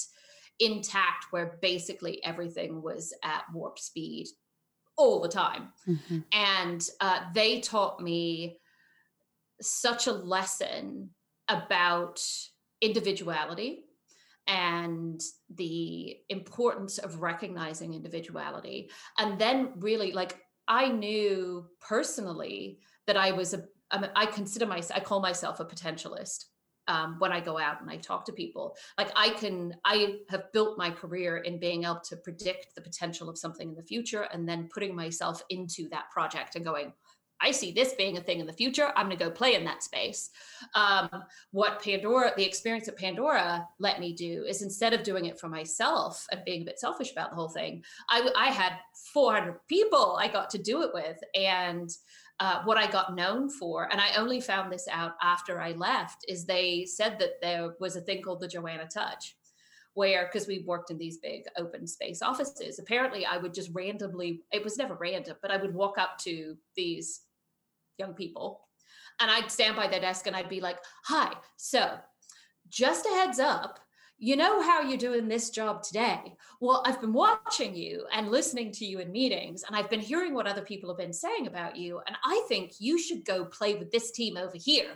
[0.60, 4.26] intact where basically everything was at warp speed
[4.96, 6.18] all the time mm-hmm.
[6.32, 8.58] and uh, they taught me
[9.60, 11.10] such a lesson
[11.48, 12.20] about
[12.80, 13.84] individuality
[14.46, 15.20] and
[15.54, 18.90] the importance of recognizing individuality.
[19.18, 25.04] And then, really, like, I knew personally that I was a, I consider myself, I
[25.04, 26.46] call myself a potentialist.
[26.86, 28.74] Um, when I go out and I talk to people.
[28.96, 33.28] Like I can, I have built my career in being able to predict the potential
[33.28, 36.94] of something in the future and then putting myself into that project and going,
[37.40, 38.90] I see this being a thing in the future.
[38.96, 40.30] I'm going to go play in that space.
[40.74, 41.08] Um,
[41.52, 45.48] what Pandora, the experience at Pandora let me do is instead of doing it for
[45.48, 48.72] myself and being a bit selfish about the whole thing, I, I had
[49.12, 51.18] 400 people I got to do it with.
[51.34, 51.90] And
[52.40, 56.24] uh, what I got known for, and I only found this out after I left,
[56.28, 59.36] is they said that there was a thing called the Joanna Touch
[59.94, 64.42] where because we worked in these big open space offices apparently i would just randomly
[64.52, 67.22] it was never random but i would walk up to these
[67.98, 68.60] young people.
[69.20, 71.98] And I'd stand by their desk and I'd be like, hi, so
[72.68, 73.80] just a heads up,
[74.20, 76.34] you know how you're doing this job today.
[76.60, 80.34] Well, I've been watching you and listening to you in meetings, and I've been hearing
[80.34, 82.00] what other people have been saying about you.
[82.04, 84.90] And I think you should go play with this team over here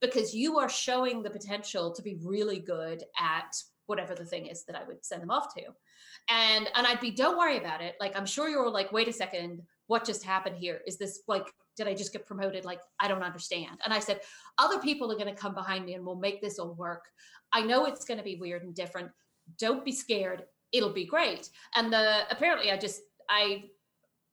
[0.00, 4.64] because you are showing the potential to be really good at whatever the thing is
[4.64, 5.62] that I would send them off to.
[6.28, 7.96] And and I'd be, don't worry about it.
[7.98, 10.82] Like I'm sure you're like, wait a second, what just happened here?
[10.86, 12.64] Is this like did I just get promoted?
[12.66, 13.78] Like, I don't understand.
[13.84, 14.20] And I said,
[14.58, 17.04] other people are going to come behind me and we'll make this all work.
[17.54, 19.10] I know it's going to be weird and different.
[19.58, 20.44] Don't be scared.
[20.72, 21.48] It'll be great.
[21.74, 23.64] And the apparently I just I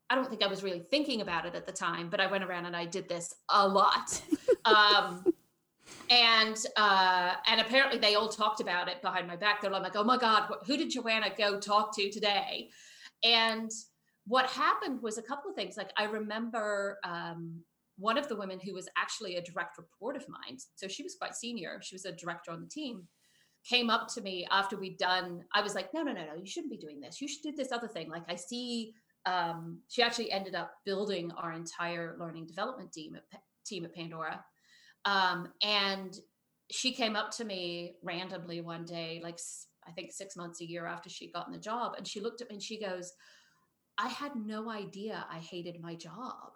[0.09, 2.43] I don't think I was really thinking about it at the time, but I went
[2.43, 4.21] around and I did this a lot.
[4.65, 5.23] um,
[6.09, 9.61] and uh, and apparently they all talked about it behind my back.
[9.61, 12.69] They're like, "Oh my God, who did Joanna go talk to today?"
[13.23, 13.71] And
[14.28, 15.78] what happened was a couple of things.
[15.78, 17.61] Like I remember um,
[17.97, 20.57] one of the women who was actually a direct report of mine.
[20.75, 21.80] So she was quite senior.
[21.82, 23.07] She was a director on the team.
[23.67, 25.43] Came up to me after we'd done.
[25.53, 26.36] I was like, no, no, no, no.
[26.36, 27.21] You shouldn't be doing this.
[27.21, 28.09] You should do this other thing.
[28.09, 28.93] Like I see.
[29.25, 34.41] Um, she actually ended up building our entire learning development team at team at Pandora,
[35.03, 36.17] um, and
[36.71, 39.38] she came up to me randomly one day, like
[39.86, 42.41] I think six months a year after she got in the job, and she looked
[42.41, 43.11] at me and she goes,
[43.97, 46.51] I had no idea I hated my job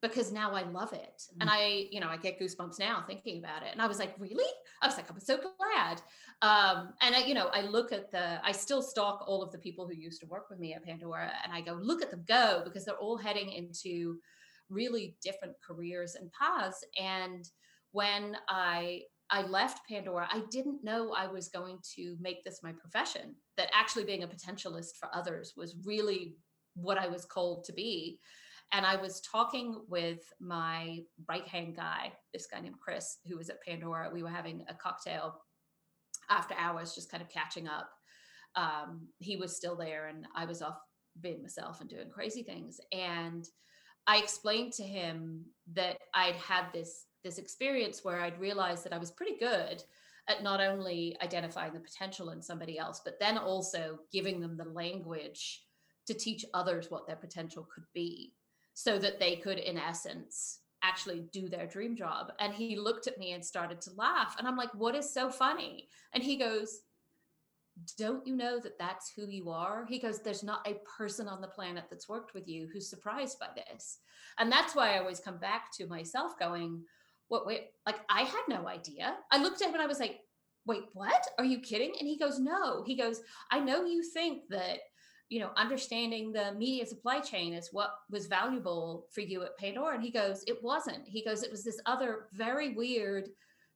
[0.00, 1.24] because now I love it.
[1.40, 3.70] And I, you know, I get goosebumps now thinking about it.
[3.72, 4.48] And I was like, really?
[4.80, 6.00] I was like, I'm so glad.
[6.40, 9.58] Um, and I, you know, I look at the, I still stalk all of the
[9.58, 12.24] people who used to work with me at Pandora and I go, look at them
[12.28, 14.18] go because they're all heading into
[14.70, 16.84] really different careers and paths.
[17.00, 17.48] And
[17.90, 22.72] when I, I left Pandora, I didn't know I was going to make this my
[22.72, 26.36] profession, that actually being a potentialist for others was really
[26.80, 28.18] what I was called to be.
[28.72, 30.98] And I was talking with my
[31.28, 34.10] right hand guy, this guy named Chris, who was at Pandora.
[34.12, 35.40] We were having a cocktail
[36.28, 37.88] after hours, just kind of catching up.
[38.56, 40.78] Um, he was still there, and I was off
[41.20, 42.80] being myself and doing crazy things.
[42.92, 43.48] And
[44.06, 48.98] I explained to him that I'd had this this experience where I'd realized that I
[48.98, 49.82] was pretty good
[50.28, 54.64] at not only identifying the potential in somebody else, but then also giving them the
[54.64, 55.62] language
[56.08, 58.34] to teach others what their potential could be
[58.74, 62.32] so that they could, in essence, actually do their dream job.
[62.40, 64.36] And he looked at me and started to laugh.
[64.38, 65.88] And I'm like, what is so funny?
[66.14, 66.80] And he goes,
[67.96, 69.86] don't you know that that's who you are?
[69.88, 73.38] He goes, There's not a person on the planet that's worked with you who's surprised
[73.38, 73.98] by this.
[74.38, 76.82] And that's why I always come back to myself going,
[77.28, 79.16] What, wait, like I had no idea.
[79.30, 80.18] I looked at him and I was like,
[80.66, 81.26] Wait, what?
[81.38, 81.92] Are you kidding?
[81.98, 82.82] And he goes, No.
[82.84, 84.78] He goes, I know you think that
[85.28, 89.94] you know, understanding the media supply chain is what was valuable for you at Pandora.
[89.94, 91.06] And he goes, it wasn't.
[91.06, 93.28] He goes, it was this other very weird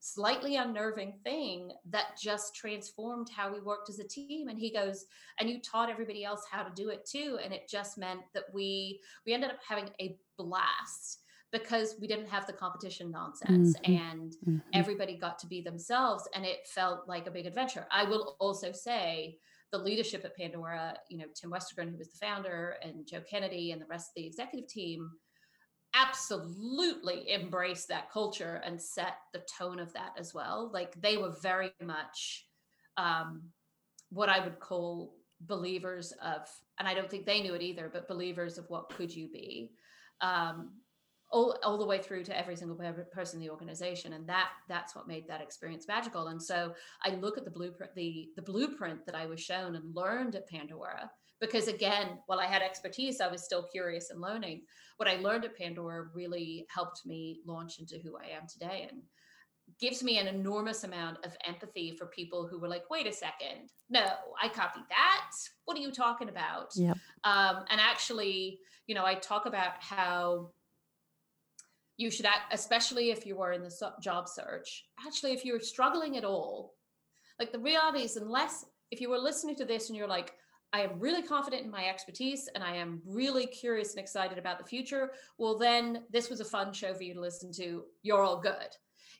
[0.04, 5.06] slightly unnerving thing that just transformed how we worked as a team and he goes
[5.38, 8.42] and you taught everybody else how to do it too and it just meant that
[8.52, 11.20] we we ended up having a blast
[11.52, 13.94] because we didn't have the competition nonsense mm-hmm.
[13.94, 14.58] and mm-hmm.
[14.72, 18.72] everybody got to be themselves and it felt like a big adventure i will also
[18.72, 19.38] say
[19.72, 23.72] the leadership at pandora you know tim westergren who was the founder and joe kennedy
[23.72, 25.10] and the rest of the executive team
[25.94, 30.70] absolutely embraced that culture and set the tone of that as well.
[30.72, 32.46] Like they were very much
[32.96, 33.42] um,
[34.10, 36.48] what I would call believers of,
[36.78, 39.72] and I don't think they knew it either, but believers of what could you be.
[40.20, 40.70] Um,
[41.32, 42.78] all, all the way through to every single
[43.10, 46.28] person in the organization and that that's what made that experience magical.
[46.28, 46.74] And so
[47.04, 50.48] i look at the blueprint the the blueprint that i was shown and learned at
[50.48, 51.10] pandora
[51.40, 54.62] because again while i had expertise i was still curious and learning.
[54.98, 59.02] What i learned at pandora really helped me launch into who i am today and
[59.80, 63.70] gives me an enormous amount of empathy for people who were like wait a second.
[63.88, 64.06] No
[64.42, 65.30] i copied that.
[65.64, 66.70] What are you talking about?
[66.76, 66.96] Yep.
[67.24, 70.50] um, and actually you know i talk about how
[71.96, 76.24] you should especially if you were in the job search actually if you're struggling at
[76.24, 76.74] all
[77.38, 80.34] like the reality is unless if you were listening to this and you're like
[80.72, 84.58] I am really confident in my expertise and I am really curious and excited about
[84.58, 87.84] the future, well, then this was a fun show for you to listen to.
[88.02, 88.68] You're all good.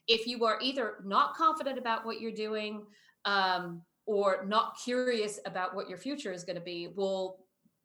[0.07, 2.85] If you are either not confident about what you're doing
[3.25, 7.37] um, or not curious about what your future is going to be, well,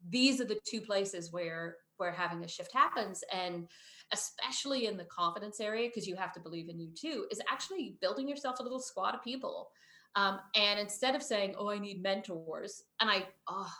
[0.09, 3.67] these are the two places where where having a shift happens and
[4.11, 7.97] especially in the confidence area because you have to believe in you too is actually
[8.01, 9.69] building yourself a little squad of people
[10.15, 13.71] um, and instead of saying, oh, I need mentors, and I, oh,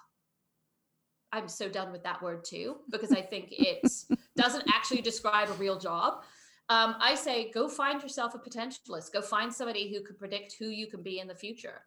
[1.31, 3.87] I'm so done with that word too, because I think it
[4.37, 6.23] doesn't actually describe a real job.
[6.69, 9.11] Um, I say, go find yourself a potentialist.
[9.11, 11.81] Go find somebody who can predict who you can be in the future.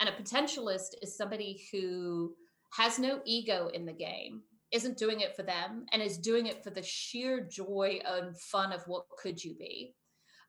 [0.00, 2.34] And a potentialist is somebody who
[2.72, 6.62] has no ego in the game, isn't doing it for them, and is doing it
[6.62, 9.94] for the sheer joy and fun of what could you be.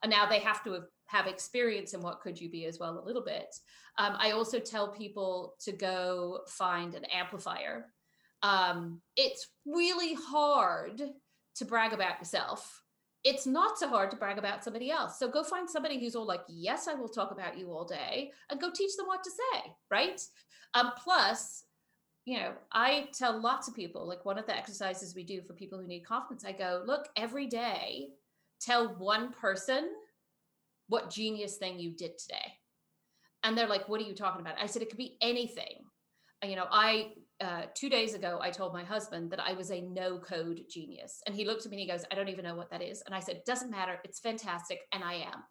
[0.04, 3.06] And now they have to have experience in what could you be as well a
[3.06, 3.48] little bit.
[3.98, 7.86] Um, i also tell people to go find an amplifier.
[8.42, 11.02] Um, it's really hard
[11.56, 12.82] to brag about yourself.
[13.24, 15.18] It's not so hard to brag about somebody else.
[15.18, 18.32] So go find somebody who's all like yes i will talk about you all day
[18.50, 20.22] and go teach them what to say right?
[20.74, 21.64] Um, plus
[22.26, 25.54] you know i tell lots of people like one of the exercises we do for
[25.54, 28.10] people who need confidence i go look every day
[28.60, 29.90] tell one person
[30.88, 32.54] what genius thing you did today.
[33.44, 34.56] And they're like, what are you talking about?
[34.60, 35.84] I said, it could be anything.
[36.44, 39.82] You know, I, uh, two days ago, I told my husband that I was a
[39.82, 41.22] no code genius.
[41.26, 43.04] And he looked at me and he goes, I don't even know what that is.
[43.06, 44.00] And I said, doesn't matter.
[44.04, 44.80] It's fantastic.
[44.94, 45.44] And I am.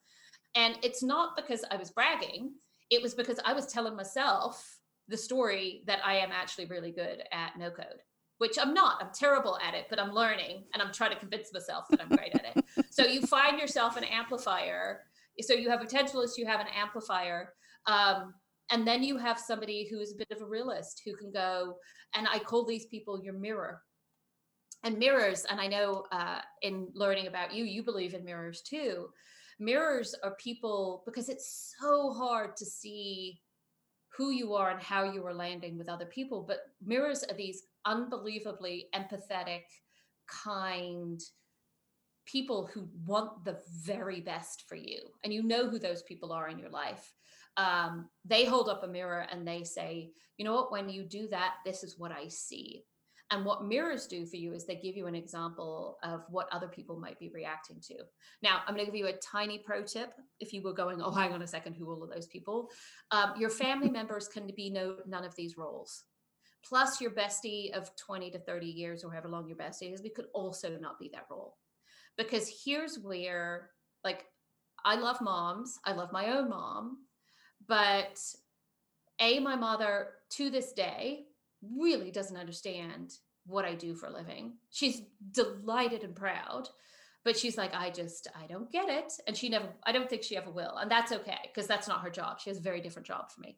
[0.57, 2.53] And it's not because I was bragging,
[2.91, 7.23] it was because I was telling myself the story that I am actually really good
[7.33, 8.01] at no code
[8.39, 9.01] which I'm not.
[9.01, 12.09] I'm terrible at it, but I'm learning and I'm trying to convince myself that I'm
[12.09, 12.85] great at it.
[12.91, 15.03] So you find yourself an amplifier
[15.43, 17.53] so you have a potentialist, you have an amplifier.
[17.87, 18.35] Um,
[18.71, 21.77] and then you have somebody who is a bit of a realist who can go,
[22.15, 23.83] and I call these people your mirror.
[24.85, 29.09] And mirrors, and I know uh, in learning about you, you believe in mirrors too.
[29.59, 33.41] Mirrors are people because it's so hard to see
[34.17, 36.45] who you are and how you are landing with other people.
[36.47, 39.63] But mirrors are these unbelievably empathetic,
[40.29, 41.21] kind,
[42.27, 46.49] people who want the very best for you and you know who those people are
[46.49, 47.13] in your life
[47.57, 51.29] um, they hold up a mirror and they say you know what when you do
[51.29, 52.83] that this is what i see
[53.35, 56.69] and what mirrors do for you is they give you an example of what other
[56.69, 57.97] people might be reacting to.
[58.43, 61.11] Now i'm going to give you a tiny pro tip if you were going oh
[61.11, 62.71] hang on a second who all of those people?
[63.11, 66.05] Um, your family members can be no none of these roles.
[66.65, 70.11] Plus your bestie of 20 to 30 years or however long your bestie is we
[70.11, 71.57] could also not be that role.
[72.17, 73.71] Because here's where
[74.05, 74.27] like
[74.85, 76.99] I love moms, I love my own mom,
[77.67, 78.21] but
[79.19, 81.25] a my mother to this day
[81.77, 83.15] really doesn't understand
[83.47, 84.55] what I do for a living.
[84.71, 86.69] She's delighted and proud,
[87.25, 89.13] but she's like, I just, I don't get it.
[89.27, 90.77] And she never, I don't think she ever will.
[90.77, 92.41] And that's okay, because that's not her job.
[92.41, 93.57] She has a very different job for me.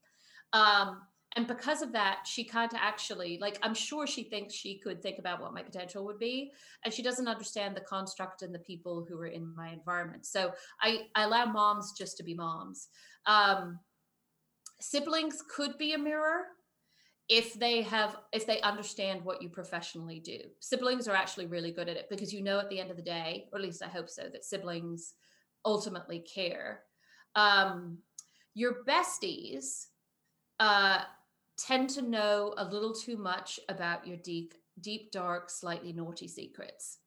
[0.53, 1.03] Um,
[1.37, 5.19] and because of that she can't actually like i'm sure she thinks she could think
[5.19, 6.51] about what my potential would be
[6.85, 10.53] and she doesn't understand the construct and the people who are in my environment so
[10.81, 12.89] i, I allow moms just to be moms
[13.27, 13.79] um,
[14.81, 16.45] siblings could be a mirror
[17.29, 21.89] if they have if they understand what you professionally do siblings are actually really good
[21.89, 23.89] at it because you know at the end of the day or at least i
[23.89, 25.15] hope so that siblings
[25.65, 26.83] ultimately care
[27.35, 27.99] um,
[28.55, 29.87] your besties
[30.59, 31.01] uh,
[31.57, 36.99] tend to know a little too much about your deep, deep, dark, slightly naughty secrets.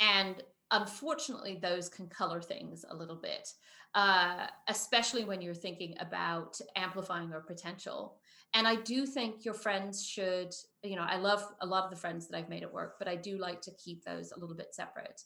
[0.00, 3.52] And unfortunately, those can color things a little bit,
[3.94, 8.16] uh, especially when you're thinking about amplifying your potential.
[8.54, 11.96] And I do think your friends should, you know, I love a lot of the
[11.96, 14.56] friends that I've made at work, but I do like to keep those a little
[14.56, 15.22] bit separate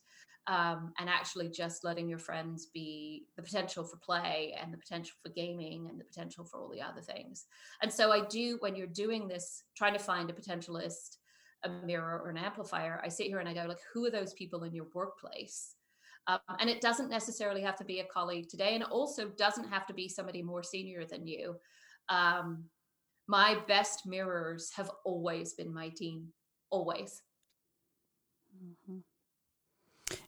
[0.46, 5.16] um, and actually just letting your friends be the potential for play and the potential
[5.22, 7.46] for gaming and the potential for all the other things.
[7.82, 11.18] And so I do, when you're doing this, trying to find a potentialist,
[11.64, 14.34] a mirror or an amplifier, I sit here and I go, like, who are those
[14.34, 15.74] people in your workplace?
[16.28, 19.68] Um, and it doesn't necessarily have to be a colleague today, and it also doesn't
[19.68, 21.56] have to be somebody more senior than you.
[22.08, 22.64] Um,
[23.28, 26.28] my best mirrors have always been my team,
[26.70, 27.22] always.
[28.56, 28.98] Mm-hmm.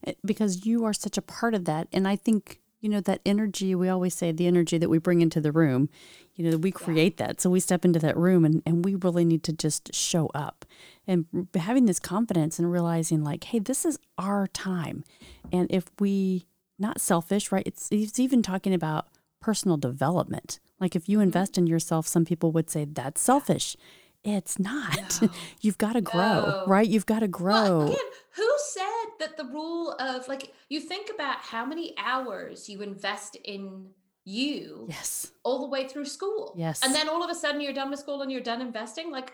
[0.07, 1.89] Eh, because you are such a part of that.
[1.93, 5.21] And I think, you know, that energy, we always say the energy that we bring
[5.21, 5.89] into the room,
[6.35, 7.29] you know, we create yeah.
[7.29, 7.41] that.
[7.41, 10.65] So we step into that room and, and we really need to just show up
[11.07, 15.05] and having this confidence and realizing, like, hey, this is our time.
[15.53, 16.47] And if we,
[16.79, 17.67] not selfish, right?
[17.67, 19.09] It's, it's even talking about
[19.41, 20.61] personal development.
[20.81, 21.25] Like if you mm-hmm.
[21.25, 23.77] invest in yourself, some people would say that's selfish.
[24.25, 25.23] It's not.
[25.23, 25.29] No.
[25.61, 26.65] You've got to grow, no.
[26.67, 26.87] right?
[26.87, 27.79] You've got to grow.
[27.79, 27.99] Well, again,
[28.37, 33.37] who said that the rule of like you think about how many hours you invest
[33.45, 33.87] in
[34.25, 37.73] you yes all the way through school yes and then all of a sudden you're
[37.73, 39.33] done with school and you're done investing like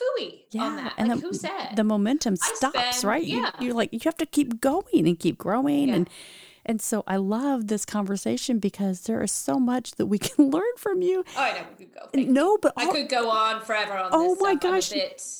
[0.00, 0.94] fooey yeah, on that.
[0.96, 3.24] And like, the, who said the momentum stops, spend, right?
[3.24, 3.50] Yeah.
[3.60, 5.96] You, are like you have to keep going and keep growing yeah.
[5.96, 6.10] and
[6.64, 10.62] and so I love this conversation because there is so much that we can learn
[10.76, 11.24] from you.
[11.36, 12.32] Oh, I know we could go.
[12.32, 14.12] no, but I could go on forever on this.
[14.12, 14.92] oh my gosh,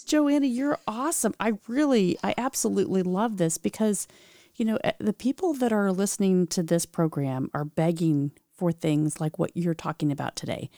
[0.06, 1.34] Joanna, you're awesome.
[1.38, 4.08] I really, I absolutely love this because,
[4.56, 9.20] you know, eh, the people that are listening to this program are begging for things
[9.20, 10.68] like what you're talking about today.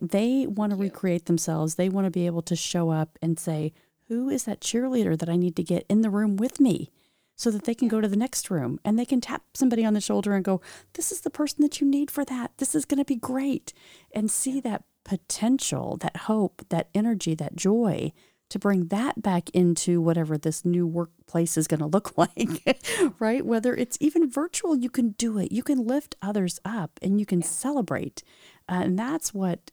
[0.00, 1.76] They want to recreate themselves.
[1.76, 3.72] They want to be able to show up and say,
[4.08, 6.90] "Who is that cheerleader that I need to get in the room with me?"
[7.36, 9.94] So that they can go to the next room and they can tap somebody on
[9.94, 10.60] the shoulder and go,
[10.94, 12.52] This is the person that you need for that.
[12.56, 13.72] This is going to be great.
[14.12, 18.12] And see that potential, that hope, that energy, that joy
[18.48, 22.80] to bring that back into whatever this new workplace is going to look like,
[23.18, 23.44] right?
[23.44, 25.52] Whether it's even virtual, you can do it.
[25.52, 28.22] You can lift others up and you can celebrate.
[28.68, 29.70] Uh, and that's what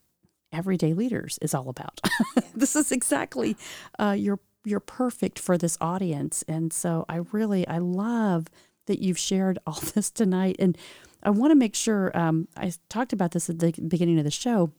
[0.51, 1.99] everyday leaders is all about.
[2.55, 3.57] this is exactly
[3.99, 6.43] uh, your you're perfect for this audience.
[6.47, 8.47] And so I really I love
[8.88, 10.55] that you've shared all this tonight.
[10.59, 10.78] And
[11.22, 14.32] I want to make sure um, I talked about this at the beginning of the
[14.32, 14.72] show.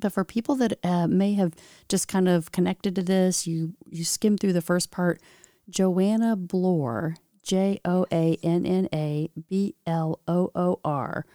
[0.00, 1.54] But for people that uh, may have
[1.88, 5.20] just kind of connected to this, you you skim through the first part.
[5.68, 11.26] Joanna Bloor, J O A N N A B L O O R.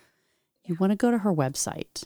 [0.65, 2.05] You want to go to her website.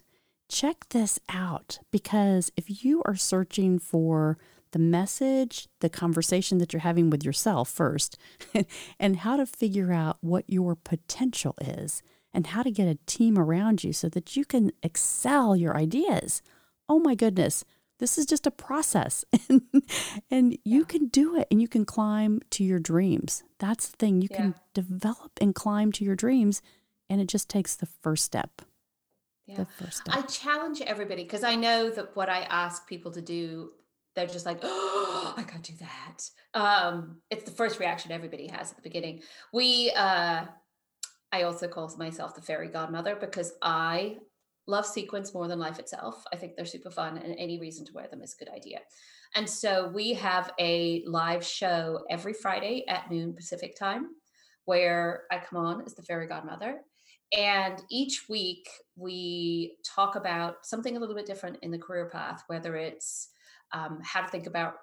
[0.49, 4.37] Check this out because if you are searching for
[4.71, 8.17] the message, the conversation that you're having with yourself first,
[8.99, 12.01] and how to figure out what your potential is
[12.33, 16.41] and how to get a team around you so that you can excel your ideas.
[16.87, 17.65] Oh my goodness,
[17.99, 19.61] this is just a process and,
[20.31, 23.43] and you can do it and you can climb to your dreams.
[23.59, 24.21] That's the thing.
[24.21, 24.37] You yeah.
[24.37, 26.61] can develop and climb to your dreams
[27.09, 28.61] and it just takes the first step.
[29.45, 29.65] Yeah.
[30.09, 33.71] I challenge everybody because I know that what I ask people to do
[34.15, 36.29] they're just like, oh, I can't do that.
[36.53, 39.21] Um, it's the first reaction everybody has at the beginning.
[39.53, 40.45] We, uh,
[41.31, 44.17] I also call myself the fairy godmother because I
[44.67, 46.23] love sequins more than life itself.
[46.33, 48.79] I think they're super fun, and any reason to wear them is a good idea.
[49.35, 54.07] And so we have a live show every Friday at noon Pacific time
[54.65, 56.81] where I come on as the fairy godmother.
[57.35, 62.43] And each week we talk about something a little bit different in the career path,
[62.47, 63.29] whether it's
[63.73, 64.75] um, how to think about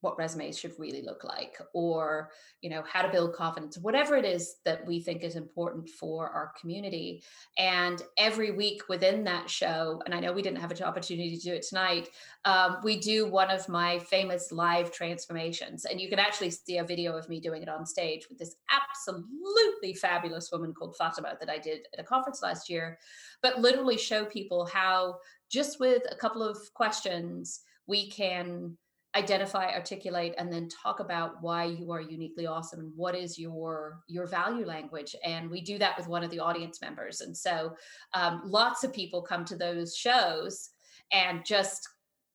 [0.00, 2.30] what resumes should really look like or
[2.62, 6.28] you know how to build confidence whatever it is that we think is important for
[6.30, 7.22] our community.
[7.58, 11.42] And every week within that show and i know we didn't have an opportunity to
[11.42, 12.08] do it tonight
[12.44, 15.84] um, we do one of my famous live transformations.
[15.84, 18.56] And you can actually see a video of me doing it on stage with this
[18.70, 22.98] absolutely fabulous woman called fatima that i did at a conference last year
[23.42, 25.16] but literally show people how
[25.50, 28.76] just with a couple of questions we can
[29.16, 34.00] identify articulate and then talk about why you are uniquely awesome and what is your
[34.06, 35.16] your value language.
[35.24, 37.20] And we do that with one of the audience members.
[37.20, 37.74] And so
[38.14, 40.70] um, lots of people come to those shows
[41.12, 41.88] and just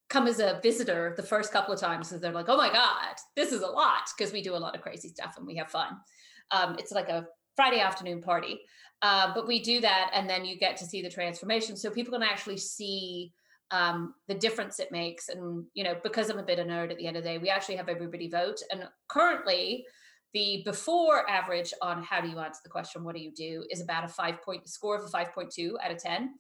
[0.10, 3.16] come as a visitor the first couple of times so they're like oh my god
[3.36, 5.70] this is a lot because we do a lot of crazy stuff and we have
[5.70, 5.98] fun.
[6.52, 7.26] Um, it's like a
[7.56, 8.62] Friday afternoon party.
[9.02, 12.14] Uh, but we do that, and then you get to see the transformation, so people
[12.14, 13.32] can actually see
[13.72, 15.30] um, the difference it makes.
[15.30, 17.30] And you know, because I'm a bit of a nerd at the end of the
[17.30, 18.58] day, we actually have everybody vote.
[18.72, 19.86] And currently,
[20.34, 23.82] the before average on how do you answer the question, what do you do, is
[23.82, 26.36] about a five point score of a five point two out of ten.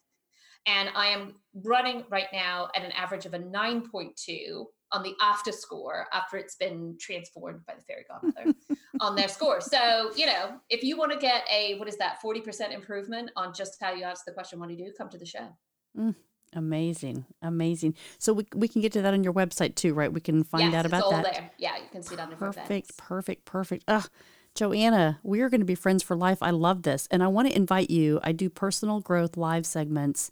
[0.67, 5.51] And I am running right now at an average of a 9.2 on the after
[5.51, 8.57] score after it's been transformed by the fairy godmother
[8.99, 9.61] on their score.
[9.61, 13.53] So, you know, if you want to get a, what is that, 40% improvement on
[13.53, 14.93] just how you answer the question, what do you do?
[14.97, 15.47] Come to the show.
[15.97, 16.15] Mm,
[16.55, 17.25] amazing.
[17.41, 17.95] Amazing.
[18.17, 20.11] So we, we can get to that on your website too, right?
[20.11, 21.23] We can find yes, out about that.
[21.23, 21.51] There.
[21.57, 23.83] Yeah, you can see it on the Perfect, perfect, perfect.
[23.87, 24.09] Ugh.
[24.55, 26.37] Joanna, we are going to be friends for life.
[26.41, 27.09] I love this.
[27.11, 28.21] And I want to invite you.
[28.23, 30.31] I do personal growth live segments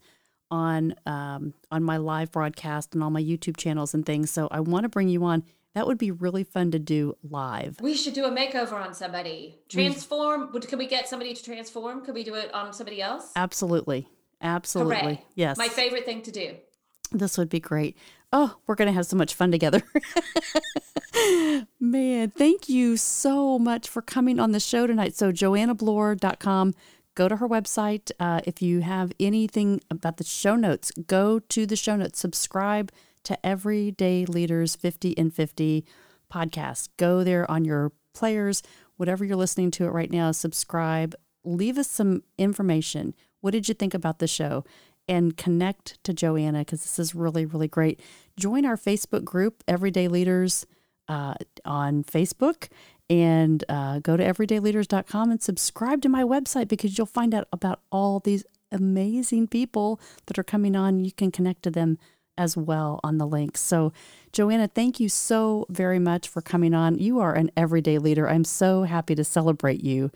[0.50, 4.32] on um, on my live broadcast and all my YouTube channels and things.
[4.32, 5.44] So I want to bring you on.
[5.76, 7.82] That would be really fun to do live.
[7.82, 9.58] We should do a makeover on somebody.
[9.68, 10.52] Transform.
[10.54, 12.06] We, can we get somebody to transform?
[12.06, 13.32] Could we do it on somebody else?
[13.36, 14.08] Absolutely.
[14.44, 14.96] Absolutely.
[14.98, 15.26] Hooray.
[15.36, 15.58] Yes.
[15.58, 16.56] My favorite thing to do.
[17.12, 17.98] This would be great.
[18.32, 19.84] Oh, we're going to have so much fun together.
[21.80, 25.16] Man, thank you so much for coming on the show tonight.
[25.16, 26.74] So, joannabloor.com
[27.16, 28.12] go to her website.
[28.20, 32.20] Uh, if you have anything about the show notes, go to the show notes.
[32.20, 32.92] Subscribe
[33.24, 35.86] to Everyday Leaders 50 and 50
[36.32, 36.90] podcast.
[36.98, 38.62] Go there on your players,
[38.98, 41.16] whatever you're listening to it right now, subscribe.
[41.44, 43.14] Leave us some information.
[43.44, 44.64] What did you think about the show?
[45.06, 48.00] And connect to Joanna because this is really, really great.
[48.38, 50.66] Join our Facebook group, Everyday Leaders,
[51.10, 51.34] uh,
[51.66, 52.70] on Facebook
[53.10, 57.82] and uh, go to everydayleaders.com and subscribe to my website because you'll find out about
[57.92, 61.04] all these amazing people that are coming on.
[61.04, 61.98] You can connect to them
[62.38, 63.58] as well on the link.
[63.58, 63.92] So,
[64.32, 66.98] Joanna, thank you so very much for coming on.
[66.98, 68.30] You are an everyday leader.
[68.30, 70.10] I'm so happy to celebrate you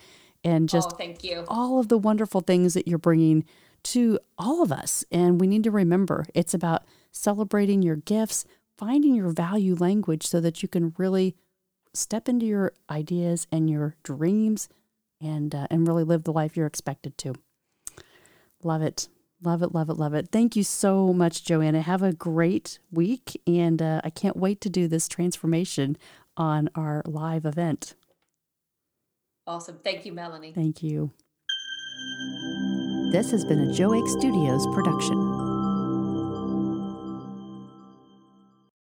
[0.44, 1.44] and just oh, thank you.
[1.48, 3.44] all of the wonderful things that you're bringing
[3.84, 5.06] to all of us.
[5.12, 8.46] And we need to remember it's about celebrating your gifts,
[8.78, 11.36] finding your value language so that you can really
[11.94, 14.70] step into your ideas and your dreams
[15.20, 17.34] and uh, and really live the life you're expected to.
[18.64, 19.08] Love it.
[19.44, 20.30] Love it, love it, love it.
[20.32, 21.82] Thank you so much, Joanna.
[21.82, 23.40] Have a great week.
[23.46, 25.96] And uh, I can't wait to do this transformation
[26.36, 27.94] on our live event.
[29.48, 29.80] Awesome.
[29.84, 30.52] Thank you, Melanie.
[30.54, 31.12] Thank you.
[33.12, 35.47] This has been a Joe Joake Studios production.